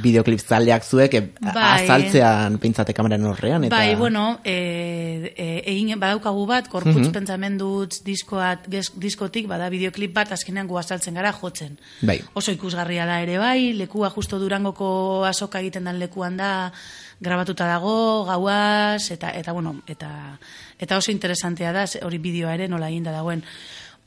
bideoklip 0.01 0.39
zaleak 0.41 0.83
zuek 0.83 1.13
e, 1.13 1.21
Bai. 1.41 1.83
azaltzean 1.83 2.57
pintzate 2.61 2.93
kameraren 2.97 3.25
horrean. 3.29 3.63
Eta... 3.69 3.75
Bai, 3.75 3.95
bueno, 3.95 4.39
e, 4.43 5.31
e, 5.35 5.47
egin 5.71 5.93
badaukagu 6.01 6.45
bat, 6.49 6.67
korputz 6.71 7.09
pentsamendutz 7.13 8.01
diskoat, 8.07 8.65
ges- 8.71 8.91
diskotik, 8.97 9.45
bada 9.51 9.69
bideoklip 9.69 10.13
bat, 10.15 10.31
azkenean 10.33 10.67
gu 10.67 10.77
azaltzen 10.81 11.13
gara 11.19 11.31
jotzen. 11.37 11.77
Bai. 12.01 12.17
Oso 12.33 12.51
ikusgarria 12.55 13.05
da 13.05 13.21
ere 13.21 13.37
bai, 13.37 13.73
lekua 13.77 14.09
justo 14.09 14.39
durangoko 14.41 15.21
asoka 15.51 15.59
egiten 15.59 15.83
dan 15.83 15.99
lekuan 15.99 16.37
da, 16.37 16.71
grabatuta 17.19 17.67
dago, 17.67 18.23
gauaz, 18.25 19.11
eta, 19.11 19.31
eta 19.35 19.51
bueno, 19.51 19.81
eta, 19.87 20.37
eta 20.79 20.97
oso 20.97 21.11
interesantea 21.11 21.73
da, 21.73 21.85
hori 22.03 22.17
bideoa 22.17 22.55
ere 22.55 22.67
nola 22.67 22.89
eginda 22.89 23.11
dagoen. 23.11 23.43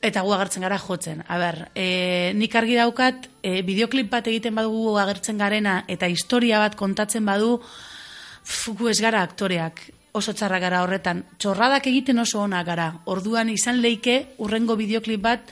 Eta 0.01 0.21
gu 0.21 0.33
agertzen 0.33 0.61
gara 0.61 0.77
jotzen. 0.77 1.23
A 1.27 1.37
ber, 1.37 1.69
e, 1.73 2.33
nik 2.35 2.55
argi 2.55 2.75
daukat, 2.75 3.29
e, 3.41 3.61
bideoklip 3.61 4.09
bat 4.09 4.27
egiten 4.27 4.55
badugu 4.55 4.97
agertzen 4.97 5.37
garena, 5.37 5.83
eta 5.87 6.07
historia 6.07 6.59
bat 6.59 6.75
kontatzen 6.75 7.25
badu, 7.25 7.61
gu 8.67 8.89
ez 8.89 8.99
gara 9.01 9.21
aktoreak, 9.21 9.91
oso 10.13 10.33
txarra 10.33 10.59
gara 10.59 10.81
horretan. 10.83 11.23
Txorradak 11.37 11.87
egiten 11.87 12.19
oso 12.19 12.41
ona 12.41 12.63
gara. 12.63 12.91
Orduan 13.05 13.49
izan 13.49 13.81
leike 13.81 14.35
urrengo 14.39 14.75
bideoklip 14.75 15.21
bat 15.21 15.51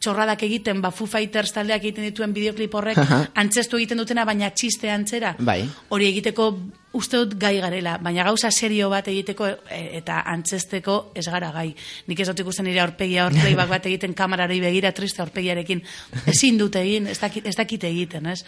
txorradak 0.00 0.42
egiten, 0.46 0.80
ba, 0.80 0.90
Foo 0.94 1.08
Fighters 1.10 1.52
taldeak 1.52 1.84
egiten 1.84 2.06
dituen 2.08 2.32
bideoklip 2.32 2.74
horrek, 2.74 2.98
Aha. 3.02 3.20
antzestu 3.42 3.76
egiten 3.76 4.00
dutena, 4.00 4.24
baina 4.24 4.48
txiste 4.50 4.90
antzera. 4.90 5.34
Bai. 5.38 5.60
Hori 5.92 6.08
egiteko 6.08 6.48
uste 6.96 7.20
dut 7.20 7.36
gai 7.38 7.54
garela, 7.62 7.98
baina 8.02 8.24
gauza 8.26 8.50
serio 8.50 8.88
bat 8.90 9.06
egiteko 9.12 9.46
e, 9.46 9.80
eta 10.00 10.22
antzesteko 10.32 10.98
ez 11.14 11.26
gara 11.28 11.52
gai. 11.54 11.68
Nik 12.08 12.20
ez 12.20 12.28
dut 12.32 12.42
ikusten 12.46 12.66
nire 12.66 12.82
aurpegia 12.82 13.24
aurpleibak 13.28 13.70
bat 13.76 13.88
egiten 13.92 14.16
kamarari 14.16 14.60
begira 14.64 14.92
triste 14.96 15.22
aurpegiarekin. 15.22 15.84
Ezin 16.32 16.58
dut 16.58 16.80
egin, 16.80 17.06
ez 17.10 17.18
dakit, 17.20 17.46
ez 17.46 17.56
dakit 17.60 17.84
egiten, 17.92 18.32
ez? 18.32 18.40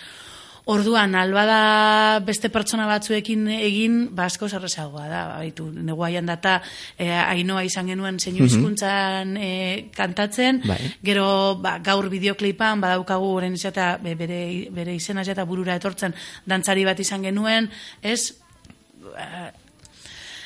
Orduan, 0.64 1.16
albada 1.18 2.20
beste 2.22 2.46
pertsona 2.55 2.85
batzuekin 2.87 3.48
egin, 3.51 3.96
ba 4.14 4.29
asko 4.31 4.46
zerrezagoa 4.46 5.09
da, 5.11 5.22
baitu, 5.40 5.64
neguaian 5.75 6.29
data, 6.31 6.61
e, 6.94 7.09
ainoa 7.11 7.64
izan 7.66 7.90
genuen 7.90 8.20
zeinu 8.22 8.46
hizkuntzan 8.46 9.35
e, 9.42 9.48
kantatzen, 9.96 10.61
Bai. 10.62 10.79
gero 11.03 11.57
ba, 11.59 11.81
gaur 11.83 12.07
bideoklipan 12.12 12.79
badaukagu 12.85 13.33
oren 13.40 13.59
izata 13.59 13.96
be- 13.98 14.14
bere, 14.14 14.68
bere 14.70 14.94
izena 14.94 15.27
eta 15.27 15.42
burura 15.44 15.75
etortzen 15.75 16.14
dantzari 16.46 16.85
bat 16.87 17.01
izan 17.03 17.27
genuen, 17.27 17.66
ez? 18.01 18.35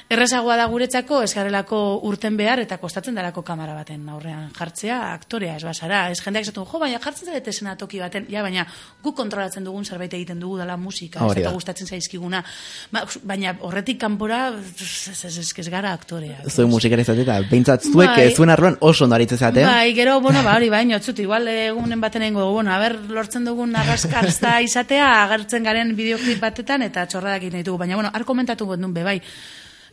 Eh, 0.09 0.15
Errezagoa 0.15 0.55
da 0.57 0.67
guretzako, 0.71 1.21
ez 1.27 1.33
garelako 1.35 1.79
urten 2.07 2.37
behar 2.39 2.61
eta 2.63 2.77
kostatzen 2.79 3.17
darako 3.19 3.43
kamera 3.43 3.75
baten 3.75 4.09
aurrean 4.09 4.53
jartzea, 4.55 5.13
aktorea 5.13 5.57
ez 5.57 5.65
basara. 5.67 6.05
Ez 6.11 6.21
jendeak 6.23 6.47
esatu, 6.47 6.65
jo, 6.65 6.79
baina 6.79 7.01
jartzen 7.03 7.33
dut 7.33 7.49
esena 7.51 7.75
toki 7.77 7.99
baten, 7.99 8.27
ja, 8.31 8.43
baina 8.47 8.67
guk 9.03 9.17
kontrolatzen 9.19 9.65
dugun 9.67 9.85
zerbait 9.85 10.15
egiten 10.15 10.39
dugu 10.41 10.61
dela 10.61 10.77
musika, 10.77 11.25
Hori 11.27 11.43
ez 11.43 11.47
eta 11.47 11.53
gustatzen 11.57 11.91
zaizkiguna. 11.91 12.45
Ba, 12.93 13.03
baina 13.27 13.57
horretik 13.67 13.99
kanpora, 14.01 14.55
ez, 14.55 15.25
ez, 15.27 15.69
gara 15.69 15.93
aktorea. 15.93 16.39
Zuen 16.49 16.71
musikari 16.71 17.03
eta 17.03 17.41
behintzat 17.51 17.91
zuek 17.91 18.15
Bai. 18.15 18.29
eh, 18.29 18.31
zuen 18.35 18.55
arloan 18.55 18.79
oso 18.81 19.05
ondo 19.05 19.19
aritzen 19.19 19.39
zate. 19.39 19.65
Bai, 19.67 19.93
gero, 19.95 20.21
bueno, 20.21 20.43
ba, 20.47 20.55
hori 20.55 20.71
baino, 20.71 20.99
txut, 21.03 21.19
igual 21.27 21.49
egunen 21.49 22.01
baten 22.01 22.23
egingo, 22.23 22.47
dugu, 22.47 22.61
bueno, 22.61 22.73
a 22.73 22.79
ber, 22.79 22.99
lortzen 23.11 23.45
dugun 23.45 23.75
arraskarza 23.75 24.61
izatea, 24.69 25.25
agertzen 25.25 25.67
garen 25.67 25.95
bideoklip 25.99 26.41
batetan, 26.41 26.87
eta 26.87 27.07
txorradak 27.11 27.43
egiten 27.43 27.65
ditugu, 27.65 27.79
baina, 27.83 27.99
bueno, 27.99 28.15
har 28.15 28.25
komentatu 28.25 28.71
gondun 28.71 28.95
be, 28.95 29.03
bai, 29.03 29.21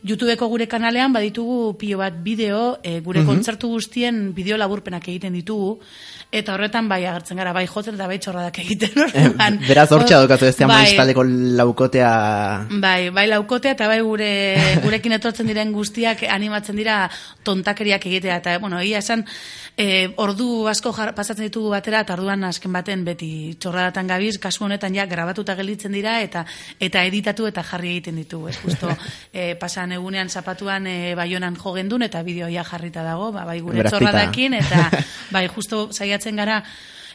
YouTubeko 0.04 0.48
gure 0.52 0.66
kanalean 0.68 1.14
baditugu 1.14 1.74
pilo 1.80 1.98
bat 2.02 2.16
bideo, 2.24 2.78
e, 2.82 2.98
gure 3.00 3.24
kontzertu 3.24 3.70
guztien 3.72 4.34
bideo 4.36 4.58
laburpenak 4.60 5.08
egiten 5.08 5.32
ditugu, 5.32 5.78
eta 6.34 6.54
horretan 6.54 6.88
bai 6.90 7.04
agertzen 7.06 7.38
gara, 7.38 7.52
bai 7.56 7.64
jotzen 7.70 7.94
eta 7.94 8.08
bai 8.10 8.18
txorradak 8.18 8.58
egiten. 8.64 8.92
orduan. 9.04 9.58
Beraz 9.68 9.86
hortxe 9.94 10.14
daukatu 10.14 10.48
ez 10.50 10.56
Bai. 10.64 11.14
laukotea 11.56 12.66
Bai, 12.82 13.10
bai 13.10 13.26
laukotea 13.28 13.74
eta 13.76 13.88
bai 13.88 14.00
gure 14.02 14.30
gurekin 14.84 15.16
etortzen 15.16 15.46
diren 15.46 15.72
guztiak 15.72 16.24
animatzen 16.28 16.76
dira 16.76 17.08
tontakeriak 17.44 18.06
egitea 18.06 18.36
eta 18.42 18.58
bueno, 18.58 18.80
egia 18.80 18.98
esan 18.98 19.24
e, 19.76 20.10
ordu 20.22 20.66
asko 20.70 20.92
jar, 20.94 21.14
pasatzen 21.14 21.48
ditugu 21.48 21.70
batera 21.72 22.02
eta 22.04 22.16
orduan 22.18 22.44
azken 22.48 22.72
baten 22.72 23.04
beti 23.06 23.30
txorradatan 23.60 24.10
gabiz, 24.10 24.36
kasu 24.42 24.64
honetan 24.66 24.94
ja 24.94 25.06
grabatuta 25.10 25.56
gelditzen 25.58 25.94
dira 25.94 26.20
eta 26.22 26.44
eta 26.80 27.04
editatu 27.04 27.48
eta 27.50 27.62
jarri 27.62 27.94
egiten 27.96 28.20
ditugu, 28.22 28.48
ez 28.52 28.58
justo 28.62 28.90
e, 29.32 29.54
pasan 29.60 29.93
egunean 29.94 30.30
zapatuan 30.30 30.86
e, 30.86 31.14
baionan 31.18 31.56
jo 31.56 31.74
gendun 31.76 32.02
eta 32.06 32.22
bideoia 32.22 32.64
jarrita 32.64 33.02
dago, 33.06 33.30
ba, 33.32 33.44
bai 33.48 33.60
gure 33.60 33.86
txorradakin 33.88 34.58
eta 34.60 34.90
bai 35.34 35.46
justo 35.48 35.88
saiatzen 35.92 36.42
gara 36.42 36.62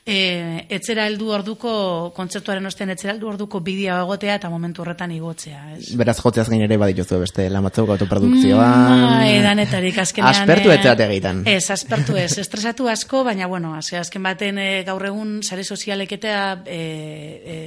e, 0.05 0.65
etzera 0.73 1.05
heldu 1.09 1.29
orduko 1.35 1.71
kontzertuaren 2.15 2.65
ostean 2.69 2.93
etzera 2.93 3.13
heldu 3.13 3.29
orduko 3.31 3.61
bideoa 3.65 4.01
egotea 4.05 4.37
eta 4.39 4.49
momentu 4.51 4.83
horretan 4.83 5.13
igotzea, 5.15 5.61
ez? 5.75 5.93
beraz 5.99 6.17
jotzeaz 6.19 6.47
gain 6.49 6.63
ere 6.65 6.77
badituzu 6.81 7.19
beste 7.23 7.47
lamatzeko 7.51 7.95
autoprodukzioan. 7.95 9.05
Bai, 9.19 9.39
danetarik 9.45 9.99
azkenean. 10.05 10.35
Aspertu 10.35 10.71
eh, 10.71 10.77
ez 10.77 10.83
zarete 10.83 11.07
egiten. 11.09 11.43
Ez, 11.49 11.63
aspertu 11.75 12.17
ez. 12.19 12.31
Estresatu 12.41 12.89
asko, 12.91 13.23
baina, 13.27 13.49
bueno, 13.51 13.73
azke, 13.77 13.99
azken 14.01 14.25
baten 14.25 14.61
eh, 14.61 14.83
gaur 14.87 15.05
egun 15.11 15.39
sare 15.43 15.63
sozialek 15.63 16.17
eta 16.19 16.35
e, 16.65 16.79
e, 16.79 17.57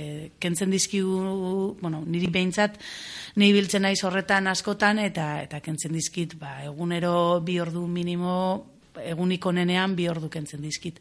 kentzen 0.43 0.73
dizkigu, 0.73 1.77
bueno, 1.83 2.03
niri 2.07 2.31
behintzat, 2.33 2.79
ni 3.37 3.53
biltzen 3.53 3.83
naiz 3.87 4.01
horretan 4.05 4.51
askotan, 4.51 4.99
eta 4.99 5.43
eta 5.43 5.61
kentzen 5.65 5.95
dizkit, 5.97 6.37
ba, 6.41 6.59
egunero 6.67 7.41
bi 7.45 7.59
ordu 7.61 7.87
minimo, 7.89 8.35
egunik 9.03 9.47
onenean 9.47 9.97
bi 9.97 10.09
ordu 10.09 10.29
kentzen 10.33 10.63
dizkit. 10.65 11.01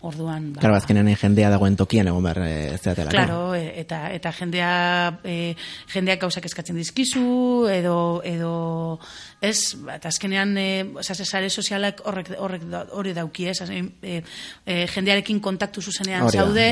Orduan, 0.00 0.52
ba, 0.52 0.60
Claro, 0.60 0.76
azkenean 0.78 1.08
jendea 1.18 1.48
dagoen 1.50 1.74
tokian 1.74 2.06
egon 2.06 2.22
behar 2.22 2.38
eh, 2.44 2.74
ez 2.74 2.80
zaratelako. 2.80 3.10
Claro, 3.10 3.54
e, 3.58 3.80
eta 3.80 4.12
eta 4.14 4.30
jendea 4.30 4.68
e, 5.26 5.56
jendeak 5.90 6.20
gauzak 6.22 6.44
eskatzen 6.46 6.76
dizkizu 6.78 7.66
edo 7.72 8.20
edo 8.22 9.00
ez, 9.42 9.74
eta 9.96 10.12
azkenean 10.12 10.54
e, 10.56 10.68
sare 11.02 11.50
sozialak 11.50 12.04
horrek 12.06 12.30
horrek 12.38 12.62
hori 12.94 13.12
dauki, 13.16 13.48
ez? 13.50 13.58
E, 13.66 14.22
e, 14.64 14.86
jendearekin 14.94 15.40
kontaktu 15.40 15.82
zuzenean 15.82 16.28
Hori 16.28 16.38
da, 16.38 16.44
zaude 16.44 16.68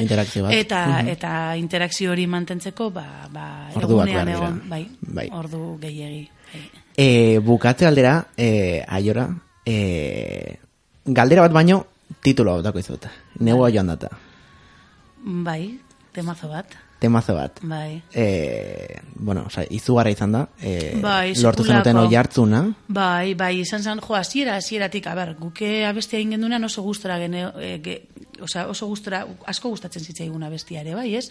eta 0.61 0.87
Mhm. 0.87 1.09
eta 1.09 1.33
interakzio 1.57 2.13
hori 2.13 2.29
mantentzeko 2.31 2.91
ba 2.91 3.27
ba 3.33 3.69
egunean 3.75 4.29
egon, 4.29 4.63
bai, 4.69 4.87
Bai. 5.01 5.29
ordu 5.33 5.79
gehiegi. 5.83 6.31
Bai. 6.53 6.63
E, 6.97 7.39
bukatze 7.41 7.87
aldera, 7.87 8.29
e, 8.37 8.85
aiora, 8.87 9.29
e, 9.67 10.59
galdera 11.05 11.43
bat 11.43 11.53
baino, 11.53 11.87
titulo 12.23 12.61
dako 12.63 12.83
izut. 12.83 13.07
Negua 13.41 13.71
joan 13.75 13.93
data. 13.93 14.11
Bai, 15.23 15.79
temazo 16.13 16.49
bat. 16.49 16.77
Temazo 16.99 17.35
bat. 17.37 17.61
Bai. 17.63 18.03
E, 18.15 19.01
bueno, 19.15 19.45
oza, 19.47 19.67
izugarra 19.69 20.11
izan 20.11 20.33
da. 20.33 20.47
E, 20.61 20.97
Bai, 21.03 21.35
lortu 21.45 21.67
zenuten 21.67 21.99
oi 22.01 22.17
hartzuna. 22.17 22.63
Bai, 22.89 23.35
bai, 23.37 23.53
izan 23.61 23.83
zen, 23.85 24.01
jo, 24.01 24.17
hasiera 24.17 24.57
hasieratik, 24.57 25.09
a 25.11 25.15
ber, 25.19 25.35
guke 25.37 25.85
abestia 25.85 26.19
egin 26.19 26.37
gendunean 26.37 26.65
oso 26.65 26.85
gustora 26.87 27.19
gene, 27.21 27.51
e, 27.61 27.73
ge, 27.85 27.99
osea, 28.41 28.65
oso 28.73 28.89
gustora, 28.89 29.27
asko 29.53 29.75
gustatzen 29.75 30.05
zitzaigun 30.09 30.47
abestia 30.47 30.81
ere, 30.81 30.95
bai, 30.97 31.11
ez? 31.21 31.29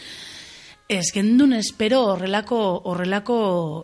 Ez 0.88 1.08
gendun 1.16 1.56
espero 1.58 2.04
horrelako 2.12 2.60
horrelako 2.92 3.40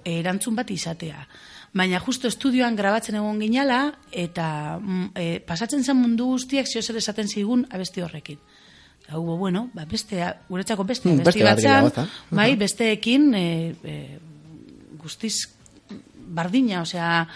erantzun 0.05 0.59
bat 0.59 0.69
izatea. 0.69 1.25
Baina 1.73 2.01
justo 2.03 2.27
estudioan 2.27 2.75
grabatzen 2.75 3.15
egon 3.15 3.39
ginala 3.39 3.93
eta 4.11 4.77
mm, 4.79 5.05
e, 5.15 5.27
pasatzen 5.47 5.85
zen 5.85 5.95
mundu 5.95 6.27
guztiak 6.33 6.67
zio 6.67 6.81
zer 6.83 6.99
esaten 6.99 7.31
zigun 7.31 7.65
abesti 7.71 8.03
horrekin. 8.03 8.41
Hubo, 9.11 9.35
bueno, 9.37 9.69
ba, 9.73 9.85
beste, 9.89 10.19
guretzako 10.47 10.85
beste 10.87 11.09
abesti 11.09 11.25
beste 11.25 11.43
bat 11.43 11.55
bat 11.55 11.63
zan, 11.63 11.71
gehiago, 11.71 11.87
ezta? 11.91 12.35
bai, 12.37 12.49
besteekin 12.59 13.33
e, 13.35 13.47
e, 13.83 13.95
guztiz 15.01 15.35
bardina, 16.31 16.83
osea, 16.85 17.27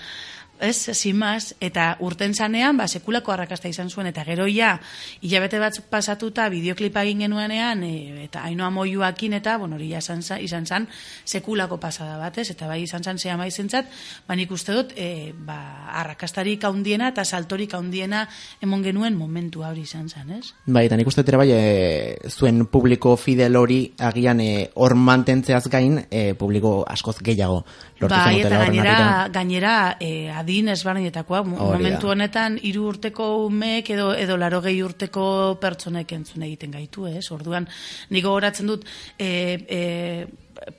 ez, 0.59 1.13
más, 1.13 1.55
eta 1.59 1.97
urten 1.99 2.33
zanean, 2.33 2.77
ba, 2.77 2.87
sekulako 2.87 3.31
arrakasta 3.31 3.67
izan 3.67 3.89
zuen, 3.89 4.07
eta 4.07 4.23
gero 4.25 4.45
ja, 4.47 4.79
hilabete 5.21 5.59
bat 5.59 5.79
pasatuta, 5.89 6.47
bideoklipa 6.49 7.03
egin 7.03 7.25
genuenean, 7.25 7.83
e, 7.83 8.23
eta 8.25 8.43
hainoa 8.47 8.69
moiuakin, 8.69 9.33
eta, 9.33 9.57
bueno, 9.57 9.75
hori 9.75 9.91
izan, 9.95 10.23
za- 10.23 10.39
izan 10.39 10.65
zan, 10.65 10.87
sekulako 11.25 11.79
pasada 11.79 12.17
batez, 12.17 12.49
eta 12.51 12.67
bai 12.67 12.81
izan 12.83 13.03
zan 13.03 13.19
zea 13.19 13.37
maizentzat, 13.37 13.85
ba, 14.27 14.35
nik 14.35 14.51
uste 14.51 14.73
dut, 14.73 14.93
e, 14.95 15.33
ba, 15.35 15.87
arrakastarik 16.01 16.63
haundiena, 16.63 17.09
eta 17.09 17.25
saltorik 17.25 17.73
haundiena 17.73 18.27
emon 18.61 18.83
genuen 18.83 19.17
momentu 19.17 19.63
hori 19.63 19.81
izan 19.81 20.09
zan, 20.09 20.31
ez? 20.31 20.53
Bai, 20.65 20.85
eta 20.85 20.95
nik 20.95 21.07
uste 21.07 21.23
bai, 21.25 21.49
e, 21.51 22.17
zuen 22.29 22.65
publiko 22.65 23.15
fidel 23.17 23.55
hori 23.55 23.93
agian 23.99 24.39
e, 24.39 24.69
hor 24.75 24.95
mantentzeaz 24.95 25.67
gain, 25.69 26.05
e, 26.09 26.33
publiko 26.33 26.83
askoz 26.87 27.17
gehiago 27.21 27.65
Bai, 27.99 28.41
eta 28.41 28.57
gainera, 28.59 29.27
gainera 29.31 29.73
e, 30.03 30.29
adin 30.29 30.67
ezberdinetakoa, 30.73 31.43
da. 31.47 31.55
momentu 31.55 32.11
honetan 32.11 32.57
hiru 32.61 32.89
urteko 32.91 33.29
umek 33.45 33.89
edo 33.95 34.09
edo 34.19 34.35
larogei 34.37 34.75
urteko 34.83 35.27
pertsonek 35.61 36.11
entzun 36.17 36.43
egiten 36.43 36.75
gaitu, 36.75 37.07
ez? 37.07 37.23
Orduan, 37.31 37.69
niko 38.11 38.35
goratzen 38.35 38.67
dut, 38.67 38.83
e, 39.17 39.29
e, 39.69 39.81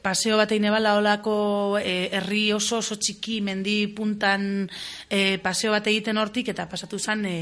paseo 0.03 0.37
bat 0.39 0.53
egin 0.53 0.69
ebala 0.71 0.97
olako 0.99 1.79
e, 1.79 2.09
herri 2.17 2.51
oso 2.57 2.81
oso 2.81 2.97
txiki 3.01 3.41
mendi 3.45 3.77
puntan 3.97 4.67
e, 5.11 5.39
paseo 5.43 5.75
bat 5.75 5.87
egiten 5.91 6.19
hortik 6.19 6.51
eta 6.53 6.67
pasatu 6.71 6.99
zen 6.99 7.25
e, 7.29 7.37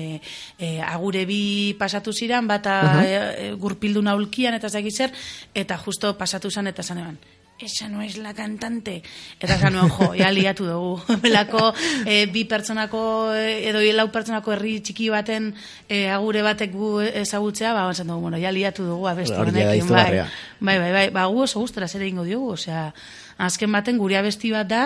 e, 0.58 0.80
agure 0.82 1.24
bi 1.28 1.74
pasatu 1.78 2.12
ziran 2.12 2.48
bata 2.50 2.76
e, 3.04 3.14
e, 3.14 3.52
gurpildu 3.60 4.02
naulkian 4.02 4.58
eta 4.58 4.70
ez 4.70 4.76
dakit 4.78 4.94
zer 4.94 5.14
eta 5.54 5.78
justo 5.78 6.14
pasatu 6.18 6.50
zen 6.50 6.72
eta 6.72 6.82
zan 6.82 7.02
eban 7.04 7.18
esa 7.58 7.88
no 7.88 8.02
es 8.02 8.16
la 8.16 8.34
cantante. 8.34 9.02
Eta 9.40 9.58
zan 9.58 9.74
nuen, 9.74 9.90
jo, 9.90 10.10
ja 10.18 10.30
liatu 10.34 10.66
dugu. 10.66 11.00
Belako 11.24 11.72
e, 12.04 12.26
bi 12.26 12.44
pertsonako, 12.50 13.32
e, 13.34 13.68
edo 13.70 13.82
lau 13.94 14.08
pertsonako 14.12 14.54
herri 14.56 14.78
txiki 14.84 15.10
baten 15.12 15.52
e, 15.88 16.08
agure 16.10 16.42
batek 16.42 16.72
gu 16.74 16.94
ezagutzea, 17.24 17.74
ba, 17.76 17.88
esan 17.90 18.10
dugu, 18.10 18.26
bueno, 18.28 18.40
ja 18.42 18.52
liatu 18.52 18.86
dugu 18.86 19.08
abestu 19.08 19.38
honekin, 19.40 19.88
bai. 19.88 20.24
Bai, 20.60 20.78
bai, 20.78 20.92
bai, 20.92 21.10
ba, 21.14 21.26
gu 21.26 21.44
oso 21.44 21.60
gustora 21.60 21.88
zer 21.88 22.02
egingo 22.02 22.24
diogu, 22.24 22.54
osea, 22.54 22.90
azken 23.38 23.72
baten 23.72 23.98
gure 23.98 24.16
abesti 24.18 24.50
bat 24.54 24.68
da, 24.68 24.82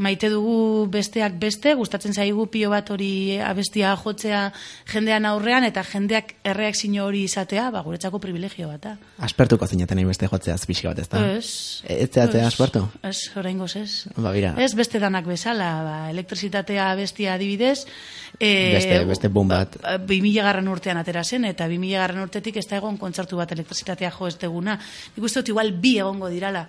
maite 0.00 0.30
dugu 0.32 0.86
besteak 0.92 1.36
beste, 1.40 1.74
gustatzen 1.78 2.14
zaigu 2.16 2.46
pio 2.52 2.70
bat 2.72 2.90
hori 2.90 3.38
abestia 3.44 3.92
jotzea 4.00 4.46
jendean 4.90 5.28
aurrean, 5.28 5.64
eta 5.68 5.84
jendeak 5.86 6.34
erreakzio 6.44 7.04
hori 7.06 7.24
izatea, 7.28 7.68
ba, 7.70 7.84
guretzako 7.86 8.20
privilegio 8.22 8.68
bat 8.72 8.86
da. 8.88 8.96
Aspertuko 9.26 9.66
zineten 9.66 10.00
beste 10.08 10.28
jotzea 10.30 10.56
pixka 10.66 10.90
bat, 10.90 10.98
ez 10.98 11.08
da? 11.08 11.24
Ez. 11.36 11.82
Ez 11.84 12.09
zehatzea 12.12 12.46
aspertu? 12.46 12.82
Ez, 13.06 13.30
oraingoz 13.36 13.74
ez. 13.76 14.06
Ba, 14.16 14.32
bira. 14.34 14.54
Ez 14.58 14.74
beste 14.74 14.98
danak 15.02 15.26
bezala, 15.26 15.70
ba, 15.86 15.96
elektrizitatea 16.10 16.88
bestia 16.98 17.34
adibidez. 17.34 17.86
E, 18.38 18.50
Beste- 18.74 19.04
beste 19.08 19.28
boom 19.28 19.48
bat. 19.48 19.76
Ba, 19.82 19.96
bi 19.98 20.20
mila 20.24 20.42
garran 20.46 20.68
urtean 20.68 20.96
atera 21.00 21.24
zen, 21.24 21.44
eta 21.44 21.66
bi 21.68 21.78
mila 21.78 22.00
garran 22.04 22.22
urtetik 22.26 22.56
ez 22.56 22.66
da 22.70 22.76
egon 22.80 22.96
kontzertu 22.98 23.36
bat 23.36 23.52
elektrizitatea 23.52 24.10
jo 24.10 24.26
ez 24.28 24.36
deguna. 24.38 24.78
Nik 25.16 25.24
uste 25.24 25.40
dut 25.42 25.48
igual 25.54 25.72
bi 25.72 25.98
egongo 25.98 26.28
dirala. 26.28 26.66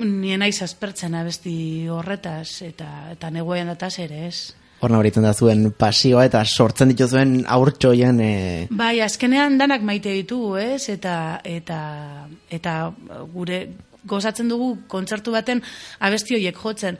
Nien 0.00 0.40
naiz 0.40 0.62
aspertzen 0.64 1.14
abesti 1.14 1.86
horretaz, 1.92 2.62
eta, 2.64 2.86
eta 3.12 3.28
negoen 3.30 3.68
dataz 3.68 3.98
ere 4.00 4.26
ez. 4.30 4.54
Hor 4.80 4.88
nabaritzen 4.94 5.26
da 5.26 5.34
zuen 5.36 5.66
pasioa 5.76 6.22
eta 6.24 6.40
sortzen 6.48 6.88
dituzuen 6.88 7.42
aurtsoien 7.52 8.16
e, 8.24 8.30
Bai, 8.72 9.02
azkenean 9.04 9.58
danak 9.60 9.82
maite 9.84 10.08
ditugu, 10.16 10.54
ez? 10.56 10.88
Eta, 10.88 11.42
eta, 11.44 11.80
eta 12.48 12.78
gure 13.34 13.58
gozatzen 14.04 14.48
dugu 14.48 14.76
kontzertu 14.88 15.32
baten 15.32 15.62
abesti 16.00 16.36
horiek 16.36 16.56
jotzen. 16.56 16.98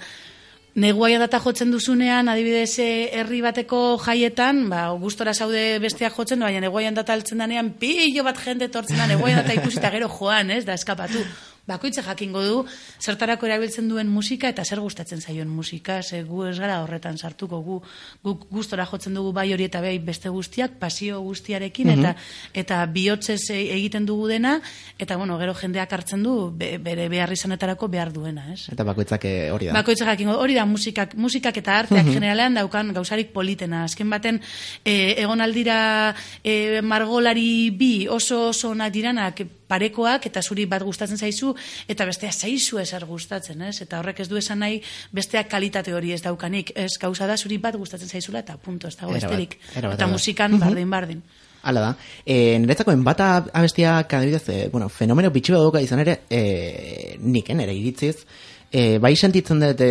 Neguaia 0.80 1.18
data 1.18 1.40
jotzen 1.42 1.72
duzunean, 1.74 2.28
adibidez 2.30 2.78
eh, 2.78 3.10
herri 3.18 3.40
bateko 3.42 3.98
jaietan, 4.04 4.68
ba, 4.70 4.84
gustora 5.02 5.34
zaude 5.34 5.80
besteak 5.82 6.14
jotzen, 6.14 6.44
baina 6.46 6.60
neguaian 6.62 6.94
data 6.94 7.12
altzen 7.12 7.42
danean, 7.42 7.72
pilo 7.80 8.22
bat 8.22 8.38
jende 8.44 8.70
tortzen 8.70 9.00
da, 9.02 9.08
neguaian 9.10 9.42
data 9.42 9.56
ikusita 9.58 9.90
gero 9.90 10.08
joan, 10.14 10.52
ez, 10.54 10.62
da 10.64 10.78
eskapatu. 10.78 11.24
Bakoitza 11.70 12.02
jakingo 12.02 12.42
du, 12.42 12.56
zertarako 12.98 13.46
erabiltzen 13.46 13.88
duen 13.90 14.08
musika 14.10 14.50
eta 14.50 14.64
zer 14.64 14.80
gustatzen 14.82 15.20
zaion 15.22 15.48
musika, 15.48 16.00
ze 16.02 16.22
gu 16.26 16.44
ez 16.48 16.56
gara 16.58 16.80
horretan 16.82 17.18
sartuko, 17.18 17.60
gu, 17.62 17.80
gu 18.24 18.34
gustora 18.50 18.86
jotzen 18.90 19.14
dugu 19.14 19.32
bai 19.36 19.52
hori 19.54 19.68
eta 19.68 19.80
bai 19.84 19.98
beste 20.02 20.28
guztiak, 20.32 20.78
pasio 20.82 21.20
guztiarekin, 21.22 21.92
eta 21.94 22.14
eta 22.54 22.80
bihotzez 22.90 23.40
e- 23.54 23.60
egiten 23.76 24.06
dugu 24.06 24.26
dena, 24.28 24.56
eta 24.98 25.16
bueno, 25.16 25.38
gero 25.38 25.54
jendeak 25.54 25.92
hartzen 25.92 26.22
du 26.26 26.34
be- 26.50 26.78
bere 26.82 27.08
behar 27.12 27.32
izanetarako 27.32 27.88
behar 27.88 28.12
duena, 28.12 28.48
ez? 28.52 28.66
eta 28.72 28.84
bakoitzak 28.84 29.24
eh, 29.24 29.50
hori 29.54 29.70
da. 29.70 29.76
Bakoitza 29.78 30.08
jakingo, 30.10 30.36
hori 30.40 30.58
da 30.58 30.66
musikak, 30.66 31.14
musikak 31.14 31.56
eta 31.62 31.78
arteak 31.84 32.06
generalean 32.10 32.58
daukan 32.58 32.92
gauzarik 32.96 33.32
politena. 33.32 33.84
Azken 33.84 34.10
baten, 34.10 34.40
e, 34.84 35.14
egon 35.22 35.40
aldira 35.40 36.14
e, 36.42 36.80
margolari 36.82 37.70
bi 37.70 38.08
oso 38.08 38.48
oso 38.50 38.70
onak 38.74 38.92
diranak 38.92 39.42
parekoak 39.70 40.26
eta 40.30 40.42
zuri 40.42 40.66
bat 40.70 40.82
gustatzen 40.86 41.18
zaizu 41.18 41.54
eta 41.88 42.06
bestea 42.08 42.32
zaizu 42.32 42.80
ezer 42.82 43.06
gustatzen, 43.08 43.62
ez? 43.68 43.78
Eta 43.84 44.00
horrek 44.00 44.24
ez 44.24 44.28
du 44.30 44.38
esan 44.40 44.60
nahi 44.64 44.80
besteak 45.16 45.50
kalitate 45.50 45.94
hori 45.94 46.14
ez 46.16 46.22
daukanik. 46.26 46.74
Ez 46.74 46.96
gauza 47.00 47.28
da 47.30 47.38
zuri 47.38 47.60
bat 47.62 47.78
gustatzen 47.78 48.08
zaizula 48.08 48.42
eta 48.44 48.58
punto, 48.58 48.88
ez 48.88 48.96
dago 48.98 49.14
besterik. 49.14 49.58
bat, 49.74 49.94
Eta 49.94 50.10
musikan 50.10 50.58
bardin 50.60 50.90
bardin. 50.90 51.22
Hala 51.62 51.80
da. 51.80 51.90
E, 52.24 52.56
niretzako 52.58 52.94
enbata 52.96 53.32
abestiak 53.52 54.14
adibidez, 54.16 54.46
e, 54.48 54.68
bueno, 54.72 54.88
fenomeno 54.88 55.30
bitxi 55.30 55.52
bat 55.52 55.60
dauka 55.66 55.82
izan 55.84 56.00
ere, 56.00 56.22
e, 56.30 57.18
niken 57.20 57.60
ere 57.60 57.74
iritziz, 57.76 58.24
e, 58.72 58.96
bai 58.98 59.12
sentitzen 59.16 59.60
dut 59.60 59.82
e, 59.84 59.90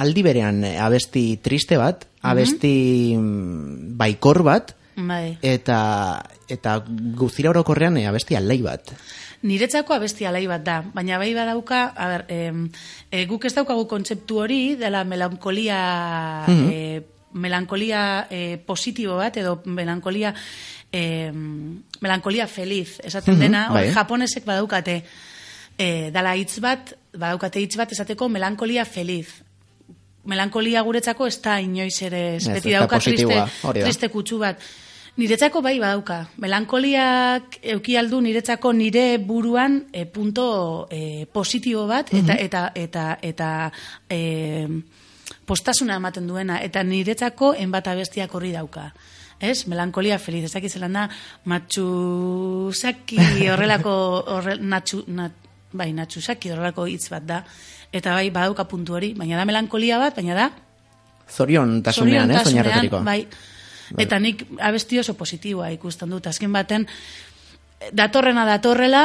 aldi 0.00 0.22
berean 0.22 0.62
abesti 0.70 1.24
triste 1.42 1.80
bat, 1.80 2.06
abesti 2.30 3.16
mm, 3.16 3.96
baikor 3.98 4.44
bat, 4.46 4.76
Bai. 5.08 5.38
eta 5.42 6.22
eta 6.48 6.80
guztira 7.16 7.50
orokorrean 7.50 7.96
e, 7.96 8.06
abesti 8.06 8.36
alei 8.36 8.60
bat. 8.62 8.92
Niretzako 9.42 9.94
abesti 9.94 10.26
alai 10.28 10.44
bat 10.50 10.64
da, 10.64 10.80
baina 10.92 11.16
bai 11.18 11.30
badauka, 11.32 11.94
a 11.96 12.08
ber, 12.08 12.26
em, 12.28 12.66
e, 13.10 13.24
guk 13.26 13.46
ez 13.48 13.54
daukagu 13.56 13.86
kontzeptu 13.88 14.42
hori 14.42 14.74
dela 14.76 15.04
melankolia 15.04 15.78
e, 16.50 17.00
melankolia 17.32 18.26
e, 18.28 18.58
positibo 18.66 19.16
bat 19.16 19.36
edo 19.40 19.60
melankolia 19.64 20.34
e, 20.92 21.30
melankolia 22.00 22.46
feliz, 22.50 22.98
esaten 23.04 23.38
dena, 23.40 23.68
hor 23.70 23.80
bai. 23.80 23.92
japonesek 23.94 24.44
badaukate 24.44 25.00
e, 25.78 26.10
dala 26.12 26.34
hitz 26.36 26.58
bat, 26.60 26.92
badaukate 27.16 27.62
hitz 27.62 27.76
bat 27.80 27.92
esateko 27.96 28.28
melankolia 28.28 28.84
feliz. 28.84 29.28
Melankolia 30.28 30.82
guretzako 30.84 31.30
ez 31.30 31.38
da 31.40 31.56
inoiz 31.64 31.96
ere, 32.04 32.36
ez, 32.36 32.44
beti 32.44 32.74
dauka 32.76 33.00
triste, 33.00 33.40
triste 33.72 34.10
kutsu 34.12 34.40
bat. 34.42 34.60
Niretzako 35.18 35.60
bai 35.62 35.78
badauka. 35.82 36.20
Melankoliak 36.38 37.58
euki 37.74 37.96
aldu 37.98 38.20
niretzako 38.22 38.72
nire 38.72 39.18
buruan 39.18 39.86
e, 39.92 40.06
punto 40.06 40.86
e, 40.90 41.26
positibo 41.26 41.86
bat 41.90 42.12
eta 42.14 42.36
eta 42.38 42.62
eta 42.74 43.06
eta 43.22 43.48
e, 44.08 44.68
postasuna 45.46 45.98
ematen 45.98 46.28
duena 46.30 46.60
eta 46.62 46.84
niretzako 46.86 47.54
enbat 47.58 47.90
abestiak 47.90 48.34
horri 48.34 48.52
dauka. 48.54 48.90
Ez? 49.40 49.66
Melankolia 49.66 50.18
feliz. 50.20 50.44
Ez 50.44 50.54
dakit 50.54 50.72
zelan 50.72 50.92
da 50.92 51.08
matxusaki 51.48 53.18
horrelako 53.52 53.92
horre, 54.36 54.58
natxu, 54.60 55.04
nat, 55.08 55.32
bai, 55.72 55.92
natxusaki 55.96 56.52
horrelako 56.52 56.86
hitz 56.86 57.08
bat 57.10 57.26
da. 57.26 57.44
Eta 57.90 58.14
bai, 58.14 58.28
badauka 58.30 58.68
puntu 58.68 58.94
hori. 58.94 59.14
Baina 59.18 59.40
da 59.40 59.46
melankolia 59.48 59.98
bat, 59.98 60.14
baina 60.14 60.36
da 60.36 60.50
Zorion 61.30 61.80
tasunean, 61.82 62.30
ez, 62.30 62.46
oinarreturiko. 62.46 63.00
bai. 63.06 63.24
Eta 63.98 64.18
nik 64.22 64.44
abesti 64.60 65.00
oso 65.00 65.14
positiboa 65.18 65.70
ikusten 65.74 66.10
dut. 66.10 66.26
Azken 66.30 66.52
baten, 66.52 66.86
datorrena 67.92 68.44
datorrela, 68.46 69.04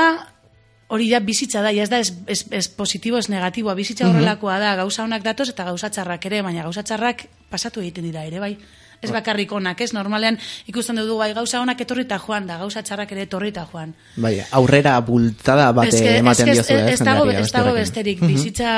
hori 0.88 1.10
da 1.10 1.20
bizitza 1.20 1.64
da, 1.66 1.72
ez 1.72 1.90
da 1.90 2.00
ez, 2.00 2.14
ez, 2.28 2.46
ez 2.54 2.68
positibo, 2.70 3.18
ez 3.18 3.30
negatiboa, 3.32 3.74
bizitza 3.78 4.08
horrelakoa 4.10 4.60
da, 4.62 4.76
gauza 4.78 5.04
honak 5.04 5.24
datoz 5.26 5.50
eta 5.50 5.66
gauza 5.66 5.90
txarrak 5.90 6.26
ere, 6.30 6.42
baina 6.46 6.66
gauza 6.66 6.84
txarrak 6.86 7.26
pasatu 7.50 7.82
egiten 7.82 8.06
dira 8.06 8.26
ere, 8.28 8.42
bai. 8.44 8.56
Ez 9.04 9.12
bakarrik 9.12 9.52
onak, 9.52 9.82
ez? 9.84 9.92
Normalean 9.94 10.38
ikusten 10.72 10.98
dugu 10.98 11.18
bai 11.20 11.34
gauza 11.36 11.60
onak 11.62 11.82
etorri 11.84 12.06
eta 12.06 12.18
joan 12.22 12.48
da, 12.48 12.58
gauza 12.62 12.82
txarrak 12.86 13.12
ere 13.12 13.26
etorri 13.28 13.52
eta 13.52 13.66
joan. 13.72 13.92
Bai, 14.22 14.38
aurrera 14.56 14.96
bultada 15.06 15.72
bat 15.76 15.94
ematen 15.94 16.52
diozu, 16.54 16.78
ez, 16.78 17.00
ez 17.00 17.52
dago, 17.52 17.74
besterik, 17.76 18.24
bizitza 18.24 18.70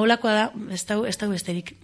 holakoa 0.00 0.36
da, 0.38 0.46
ez 0.72 0.82
dago 0.86 1.34
besterik. 1.34 1.74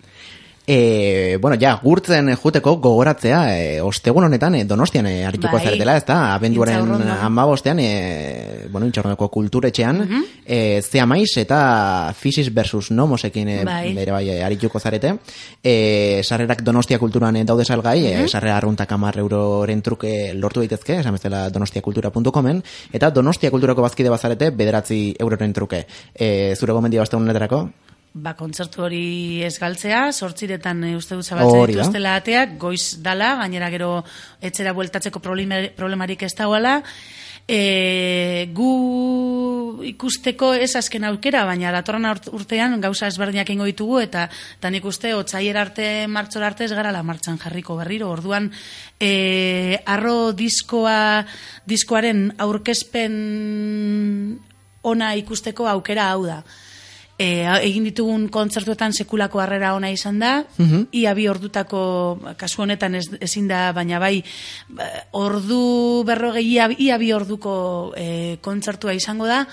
E, 0.75 1.37
bueno, 1.37 1.59
ja, 1.61 1.75
gurtzen 1.83 2.31
juteko 2.41 2.79
gogoratzea, 2.81 3.41
e, 3.53 3.81
ostegun 3.85 4.25
honetan, 4.25 4.55
e, 4.57 4.65
donostian 4.65 5.05
e, 5.07 5.27
arituko 5.29 5.59
Bai. 5.59 5.67
zaretela, 5.67 5.99
ez 6.01 6.07
da, 6.09 6.17
abenduaren 6.33 7.11
amabostean, 7.13 7.83
e, 7.83 8.69
bueno, 8.73 8.87
intxaurrondoko 8.89 9.29
kulturetxean, 9.35 10.01
e, 10.47 10.81
zea 10.81 11.05
maiz 11.05 11.29
eta 11.37 12.15
Fisis 12.17 12.49
versus 12.55 12.89
Nomosekin 12.91 13.53
e, 13.53 13.59
Bai. 13.69 13.93
bere 13.99 14.17
bai 14.17 14.23
e, 14.31 14.39
arituko 14.47 14.81
zarete. 14.81 15.13
E, 15.61 16.23
sarrerak 16.25 16.65
donostia 16.65 16.99
kulturan 16.99 17.37
e, 17.37 17.45
daude 17.45 17.69
salgai, 17.69 17.99
e, 18.07 18.27
sarrera 18.27 18.57
arruntak 18.57 18.97
amar 18.97 19.21
euroren 19.21 19.85
truke 19.85 20.33
lortu 20.33 20.65
daitezke, 20.65 21.03
esan 21.05 21.21
bezala 21.21 21.51
donostiakultura.comen, 21.53 22.65
eta 22.97 23.13
donostia 23.13 23.53
kulturako 23.53 23.85
bazkide 23.85 24.09
bazarete, 24.09 24.55
bederatzi 24.57 25.05
euroren 25.21 25.53
truke. 25.53 25.85
E, 26.15 26.55
zure 26.57 26.73
gomendio 26.73 27.05
aste 27.05 27.21
honetarako? 27.21 27.67
Ba, 28.13 28.35
kontzertu 28.37 28.83
hori 28.85 29.41
ez 29.41 29.55
galtzea, 29.57 30.11
sortziretan 30.13 30.83
e, 30.85 30.91
uste 30.99 31.17
dut 31.17 31.25
zabaltzen 31.25 31.71
dituztela 31.71 32.17
ateak, 32.21 32.59
goiz 32.61 32.99
dala, 33.01 33.31
gainera 33.41 33.71
gero 33.73 34.03
etxera 34.45 34.75
bueltatzeko 34.77 35.21
problema- 35.25 35.71
problemarik 35.73 36.23
ez 36.27 36.35
dagoela. 36.37 36.83
E, 37.49 38.51
gu 38.53 39.81
ikusteko 39.89 40.53
ez 40.55 40.77
azken 40.77 41.07
aukera, 41.09 41.47
baina 41.49 41.73
datorren 41.73 42.05
urt- 42.11 42.29
urtean 42.37 42.77
gauza 42.85 43.09
ezberdinak 43.09 43.49
ingo 43.51 43.65
ditugu, 43.65 43.99
eta, 44.05 44.27
eta 44.59 44.71
nik 44.71 44.85
uste 44.85 45.15
otzaier 45.17 45.57
arte, 45.57 46.07
martxor 46.07 46.45
arte 46.45 46.69
ez 46.69 46.73
gara 46.77 46.93
la 46.93 47.03
martxan 47.03 47.41
jarriko 47.41 47.77
berriro. 47.81 48.11
Orduan, 48.13 48.51
e, 49.01 49.81
arro 49.87 50.35
diskoa, 50.37 51.25
diskoaren 51.65 52.35
aurkezpen 52.37 53.17
ona 54.83 55.15
ikusteko 55.17 55.67
aukera 55.73 56.11
hau 56.13 56.27
da. 56.29 56.43
E, 57.23 57.45
egin 57.69 57.85
ditugun 57.87 58.25
kontzertuetan 58.33 58.95
sekulako 58.97 59.43
harrera 59.43 59.75
ona 59.77 59.93
izan 59.95 60.19
da, 60.23 60.33
ia 60.91 61.13
bi 61.15 61.29
ordutako, 61.31 61.83
kasu 62.41 62.65
honetan 62.65 62.97
ez, 62.99 63.05
ezin 63.23 63.47
da, 63.51 63.69
baina 63.77 64.01
bai, 64.03 64.17
ba, 64.75 64.89
ordu 65.21 66.03
berrogei, 66.09 66.45
ia, 66.55 66.67
ia 66.79 66.99
bi 66.99 67.13
orduko 67.15 67.55
e, 67.97 68.09
kontzertua 68.43 68.97
izango 68.99 69.29
da, 69.31 69.45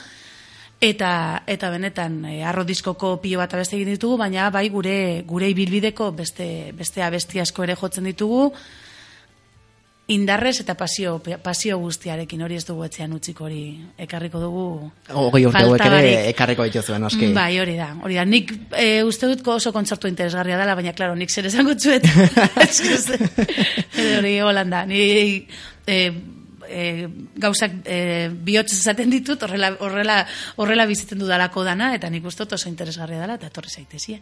eta 0.82 1.44
eta 1.48 1.70
benetan 1.70 2.24
e, 2.26 2.40
arro 2.48 2.64
diskoko 2.66 3.18
pilo 3.22 3.42
bat 3.44 3.54
abeste 3.54 3.78
egin 3.78 3.94
ditugu, 3.94 4.18
baina 4.18 4.50
bai 4.50 4.70
gure 4.74 5.24
gure 5.28 5.50
ibilbideko 5.52 6.12
beste, 6.16 6.72
beste 6.74 7.04
abesti 7.04 7.44
asko 7.44 7.68
ere 7.68 7.76
jotzen 7.78 8.08
ditugu, 8.10 8.54
indarrez 10.10 10.56
eta 10.64 10.74
pasio, 10.78 11.20
pasio 11.44 11.78
guztiarekin 11.82 12.42
hori 12.42 12.58
ez 12.58 12.66
dugu 12.66 12.86
etxean 12.88 13.14
utziko 13.14 13.46
hori 13.46 13.62
ekarriko 13.98 14.42
dugu 14.42 14.66
Hogei 15.14 15.46
urte 15.46 15.62
hauek 15.62 15.86
ere 15.86 16.14
ekarriko 16.32 16.66
dituzuen, 16.66 17.02
noski. 17.02 17.30
Bai, 17.34 17.52
hori 17.62 17.76
da, 17.78 17.92
hori 18.04 18.18
da. 18.18 18.26
Nik 18.26 18.52
e, 18.74 19.04
uste 19.06 19.30
dut 19.30 19.46
oso 19.54 19.74
kontzertu 19.76 20.10
interesgarria 20.10 20.58
dela, 20.58 20.76
baina, 20.78 20.94
klaro, 20.98 21.16
nik 21.18 21.30
zer 21.30 21.50
esango 21.50 21.76
txuet. 21.78 22.06
hori 24.18 24.36
Holanda. 24.46 24.84
Ni, 24.90 25.02
e, 25.86 25.98
e, 26.70 27.08
gauzak 27.36 27.82
e, 27.86 28.30
bihotz 28.46 28.72
esaten 28.78 29.10
ditut, 29.12 29.42
horrela, 29.46 29.72
horrela, 29.82 30.20
horrela 30.58 30.86
bizitzen 30.90 31.20
dudalako 31.22 31.66
dana, 31.68 31.92
eta 31.98 32.10
nik 32.14 32.26
uste 32.26 32.46
dut 32.46 32.58
oso 32.60 32.70
interesgarria 32.70 33.22
dela, 33.24 33.40
eta 33.42 33.50
torre 33.54 33.70
zaitezie. 33.70 34.22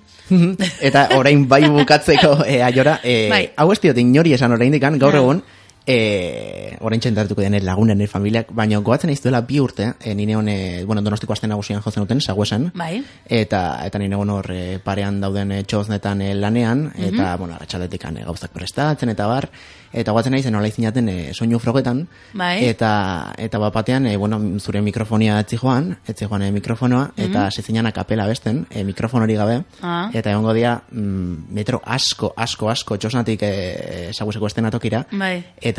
eta 0.89 1.08
orain 1.17 1.47
bai 1.47 1.63
bukatzeko 1.67 2.41
e, 2.45 2.62
aiora, 2.63 3.00
e, 3.04 3.28
Bai. 3.32 3.45
hau 3.56 3.71
ez 3.73 3.80
diot 3.84 4.04
inori 4.04 4.36
esan 4.38 4.56
orain 4.56 4.73
dikan, 4.73 5.00
gaur 5.00 5.15
egun, 5.19 5.43
e, 5.88 6.78
orain 6.82 7.00
txentartuko 7.02 7.41
den 7.41 7.56
lagunen, 7.65 7.97
nire 7.97 8.12
familiak, 8.12 8.52
baina 8.56 8.80
goatzen 8.84 9.10
ez 9.13 9.21
duela 9.23 9.41
bi 9.47 9.62
urte, 9.63 9.93
e, 10.04 10.13
nire 10.15 10.36
hone, 10.36 10.58
bueno, 10.86 11.02
donostiko 11.02 11.34
asten 11.34 11.50
nagusian 11.54 11.82
jotzen 11.82 12.04
duten, 12.04 12.21
saguesan, 12.21 12.71
Bai. 12.76 13.00
eta 13.26 13.63
eta 13.88 14.00
nire 14.02 14.17
egon 14.19 14.30
hor 14.36 14.52
e, 14.52 14.80
parean 14.84 15.21
dauden 15.23 15.56
e, 15.56 15.63
txoznetan 15.63 16.21
e, 16.21 16.34
lanean, 16.36 16.89
eta, 16.97 17.36
bueno, 17.39 17.56
arratxaletik 17.56 18.04
e, 18.12 18.23
gauzak 18.28 18.52
prestatzen, 18.52 19.10
eta 19.15 19.28
bar, 19.32 19.47
eta 19.93 20.12
goatzen 20.12 20.34
nahi 20.36 20.43
zen 20.43 20.54
nola 20.54 20.67
izinaten 20.67 21.08
e, 21.10 21.17
soinu 21.34 21.60
frogetan, 21.63 22.04
Bai. 22.34 22.65
eta, 22.67 23.34
eta 23.38 23.60
bat 23.63 23.73
batean, 23.73 24.06
e, 24.12 24.17
bueno, 24.17 24.41
zure 24.60 24.82
mikrofonia 24.82 25.39
etzi 25.45 25.58
joan, 25.58 25.93
etzi 26.08 26.28
joan 26.28 26.43
e, 26.43 26.52
mikrofonoa, 26.52 27.12
eta 27.15 27.47
mm 27.47 27.93
kapela 27.97 28.26
besten, 28.28 28.65
e, 28.69 28.84
mikrofon 28.84 29.21
hori 29.23 29.36
gabe, 29.36 29.63
Ah. 29.82 30.10
eta 30.13 30.32
egongo 30.32 30.54
dira 30.54 30.82
mm, 30.91 31.47
metro 31.54 31.82
asko, 31.86 32.34
asko, 32.36 32.69
asko, 32.69 32.97
txosnatik 32.97 33.41
e, 33.43 34.10
saguseko 34.13 34.47
estenatokira, 34.47 35.06
Bai. 35.12 35.43
eta 35.62 35.77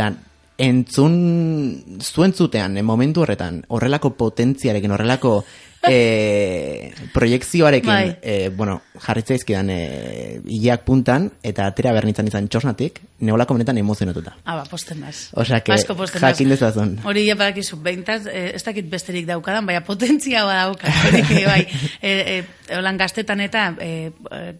entzun 0.58 2.00
zuentzutean, 2.02 2.76
e, 2.76 2.82
momentu 2.82 3.22
horretan, 3.22 3.62
horrelako 3.70 4.10
potentziarekin, 4.18 4.90
horrelako 4.90 5.44
e, 5.86 6.92
proiekzioarekin, 7.14 7.88
Bai. 7.88 8.16
e, 8.20 8.48
bueno, 8.48 8.82
jarritza 8.98 9.36
izkidan 9.38 9.70
e, 9.70 10.40
puntan, 10.84 11.30
eta 11.46 11.68
atera 11.70 11.92
bernitzan 11.94 12.26
izan 12.26 12.48
txosnatik, 12.50 12.98
neolako 13.22 13.54
benetan 13.54 13.78
emozionatuta. 13.78 14.34
Ah, 14.44 14.56
ba, 14.58 14.64
posten 14.66 14.98
naz. 15.00 15.28
Osea, 15.38 15.60
que 15.62 15.72
Asko 15.72 15.94
posten 15.94 16.26
jakin 16.26 16.50
dezazun. 16.50 16.96
Hori 17.06 17.28
ja 17.28 17.38
badakizu, 17.38 17.78
behintzat, 17.82 18.26
eh, 18.26 18.50
ez 18.58 18.64
dakit 18.66 18.90
besterik 18.90 19.30
daukadan, 19.30 19.66
baina 19.66 19.84
potentzia 19.86 20.42
badauka. 20.44 20.90
Hori, 21.06 21.22
bai, 21.46 21.62
e, 22.02 22.12
e, 22.34 22.74
holan 22.74 22.98
gaztetan 22.98 23.46
eta 23.46 23.70
e, 23.78 24.10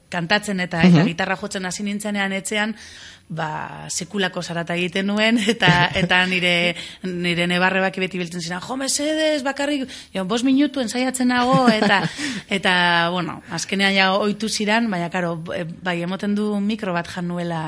kantatzen 0.08 0.62
eta, 0.62 0.86
eta 0.86 1.04
gitarra 1.10 1.36
jotzen 1.36 1.66
hasi 1.66 1.82
nintzenean 1.82 2.38
etxean, 2.38 2.76
ba, 3.28 3.88
sekulako 3.90 4.42
zarata 4.42 4.76
egiten 4.76 5.06
nuen, 5.10 5.38
eta 5.54 5.90
eta 5.98 6.20
nire, 6.30 6.74
nire 7.04 7.46
nebarrebak 7.50 7.98
beti 8.00 8.20
biltzen 8.20 8.42
ziren, 8.42 8.62
jo, 8.64 8.76
mesedez, 8.80 9.42
bakarrik, 9.46 9.88
jo, 10.14 10.24
bos 10.28 10.42
minutu 10.46 10.82
ensaiatzen 10.84 11.28
nago, 11.32 11.66
eta, 11.72 12.02
eta, 12.58 12.72
bueno, 13.14 13.40
azkenean 13.54 13.94
ja 13.96 14.12
oitu 14.16 14.48
ziran, 14.48 14.90
baina, 14.90 15.10
karo, 15.12 15.36
e, 15.54 15.64
bai, 15.64 16.00
emoten 16.02 16.34
du 16.38 16.54
mikro 16.60 16.96
bat 16.96 17.08
jan 17.12 17.28
nuela 17.28 17.62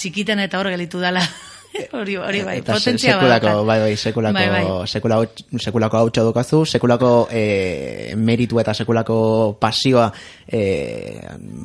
txikiten 0.00 0.40
eta 0.40 0.60
hor 0.60 0.70
gelitu 0.72 1.00
dala. 1.00 1.22
hori, 1.98 2.16
hori 2.16 2.42
bai, 2.42 2.58
Eta 2.60 2.74
potentzia 2.74 3.14
sekulako, 3.14 3.64
bai, 3.64 3.78
bai, 3.80 3.96
sekulako, 3.96 4.34
Bai, 4.34 4.48
bai. 4.50 4.64
sekulako, 4.88 5.58
sekulako 5.58 5.96
hau 6.00 6.10
dukazu, 6.10 6.64
sekulako 6.66 7.28
e, 7.30 8.14
meritu 8.16 8.58
eta 8.60 8.74
sekulako 8.74 9.56
pasioa 9.60 10.10
e, 10.48 11.20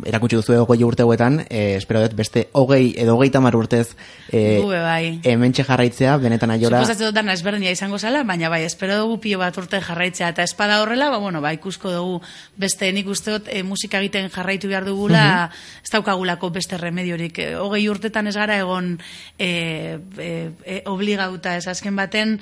erakutsi 0.05 0.35
duzu 0.37 0.59
hogei 0.61 0.83
urte 0.85 1.03
hauetan, 1.03 1.39
e, 1.49 1.75
espero 1.79 2.01
dut 2.03 2.13
beste 2.15 2.47
hogei 2.53 2.93
edo 3.01 3.15
hogei 3.15 3.31
tamar 3.33 3.55
urtez 3.55 3.95
e, 4.31 4.59
Gu 4.61 4.69
be 4.69 4.79
bai. 4.83 5.19
hementxe 5.23 5.63
jarraitzea, 5.65 6.17
benetan 6.21 6.51
aiora, 6.53 6.83
Suposatzen 6.83 7.09
dut 7.09 7.15
dana 7.17 7.33
ezberdina 7.33 7.71
izango 7.73 7.97
zala, 7.99 8.23
baina 8.23 8.49
bai, 8.49 8.63
espero 8.65 8.97
dugu 9.01 9.19
pio 9.25 9.39
bat 9.41 9.57
urte 9.57 9.81
jarraitzea, 9.81 10.29
eta 10.35 10.43
espada 10.45 10.81
horrela, 10.83 11.09
ba, 11.09 11.17
bueno, 11.17 11.41
ba, 11.41 11.53
ikusko 11.57 11.91
dugu 11.91 12.21
beste 12.61 12.91
nik 12.93 13.07
uste 13.09 13.39
dut 13.39 13.49
e, 13.49 13.63
musika 13.63 13.99
egiten 14.03 14.29
jarraitu 14.29 14.69
behar 14.69 14.85
dugula, 14.85 15.49
ez 15.83 15.91
daukagulako 15.91 16.51
beste 16.53 16.77
remediorik. 16.77 17.39
Hogei 17.59 17.87
urtetan 17.89 18.27
ez 18.27 18.35
gara 18.37 18.57
egon 18.61 18.95
e, 19.39 19.94
e, 20.17 20.51
e, 20.65 20.81
obligauta 20.85 21.55
ez 21.57 21.67
azken 21.67 21.95
baten, 21.95 22.39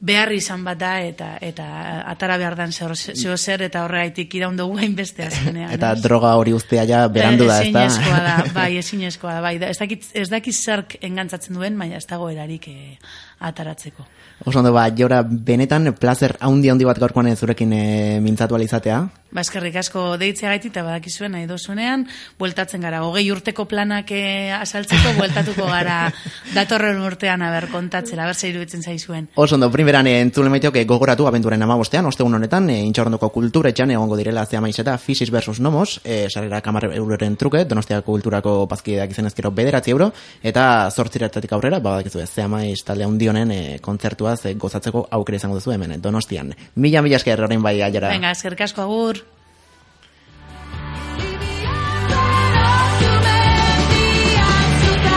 behar 0.00 0.30
izan 0.32 0.62
bat 0.64 0.78
da 0.78 0.92
eta 1.02 1.32
eta 1.42 1.66
atara 2.10 2.36
behar 2.38 2.54
dan 2.56 2.72
zer, 2.72 2.94
zeo 2.94 3.36
zer 3.36 3.64
eta 3.66 3.82
horregaitik 3.84 4.34
iraun 4.38 4.56
dugu 4.56 4.78
hainbeste 4.78 5.24
azkenean. 5.26 5.72
eta 5.74 5.92
ez? 5.92 6.02
droga 6.02 6.34
hori 6.38 6.54
uztea 6.54 6.84
ja 6.86 7.06
berandu 7.08 7.46
da, 7.46 7.60
ez 7.62 7.72
da? 7.72 7.84
Ezinezkoa 7.86 8.20
da, 8.22 8.36
bai, 8.60 8.70
ezinezkoa 8.78 9.34
da, 9.34 9.40
bai. 9.40 9.56
Ez 9.70 9.78
dakit, 9.78 10.06
ez 10.14 10.28
dakit 10.30 10.54
zerk 10.54 10.98
engantzatzen 11.02 11.58
duen, 11.58 11.78
baina 11.78 11.98
ez 11.98 12.06
dago 12.06 12.30
erarik 12.30 12.68
eh, 12.70 12.96
ataratzeko. 13.40 14.06
Oso 14.44 14.60
ondo, 14.60 14.70
ba, 14.72 14.86
jora, 14.94 15.24
benetan, 15.26 15.90
placer 15.98 16.36
haundi 16.46 16.70
handi 16.70 16.86
bat 16.86 16.98
gaurkoan 17.02 17.32
zurekin 17.34 17.72
e, 17.74 18.20
mintzatu 18.22 18.54
alizatea. 18.54 19.00
Ba, 19.34 19.42
eskerrik 19.42 19.74
asko 19.80 20.14
deitzea 20.16 20.52
gaitik, 20.52 20.70
eta 20.70 20.84
badakizuen 20.86 21.34
nahi 21.34 21.48
dozunean, 21.50 22.06
bueltatzen 22.38 22.80
gara, 22.86 23.02
hogei 23.02 23.26
urteko 23.34 23.66
planak 23.68 24.12
eh, 24.14 24.54
asaltzeko, 24.54 25.16
bueltatuko 25.18 25.66
gara 25.66 25.98
datorren 26.56 27.02
urtean, 27.02 27.42
aber, 27.42 27.66
kontatzera, 27.72 28.30
zeiru 28.32 28.60
iruditzen 28.60 28.86
zaizuen. 28.86 29.26
Oso 29.34 29.58
ondo, 29.58 29.72
primeran 29.88 30.06
e, 30.06 30.20
entzule 30.20 30.50
maiteok 30.52 30.74
e, 30.76 30.84
gogoratu 30.84 31.24
abenturen 31.24 31.62
amabostean, 31.64 32.04
ostegun 32.10 32.34
honetan, 32.36 32.66
e, 32.68 32.74
intxaurrondoko 32.84 33.30
kulturetxan 33.32 33.94
egongo 33.94 34.18
direla 34.20 34.42
zea 34.44 34.60
maizeta 34.60 34.98
Fisis 35.00 35.30
versus 35.32 35.62
Nomos, 35.64 36.02
e, 36.04 36.26
sarrera 36.28 36.60
kamar 36.60 36.90
euroren 36.90 37.38
truke, 37.40 37.62
donostiako 37.64 38.04
kulturako 38.10 38.52
pazkideak 38.68 39.14
izan 39.16 39.30
ezkero 39.30 39.48
bederatzi 39.56 39.94
euro, 39.94 40.10
eta 40.42 40.66
zortziretatik 40.90 41.56
aurrera, 41.56 41.80
ba, 41.80 41.96
badakizu 41.96 42.20
ez, 42.20 42.28
zea 42.28 42.50
maiz 42.52 42.82
talde 42.84 43.08
handionen 43.08 43.54
e, 43.54 43.62
kontzertuaz 43.80 44.42
e, 44.44 44.54
gozatzeko 44.60 45.06
aukera 45.08 45.40
izango 45.40 45.56
duzu 45.56 45.72
hemen, 45.72 45.96
donostian. 46.04 46.52
Mila, 46.76 47.00
mila 47.00 47.16
esker 47.16 47.48
orain 47.48 47.64
bai 47.64 47.78
aiora. 47.80 48.12
Venga, 48.12 48.36
asko 48.36 48.84
agur. 48.84 49.24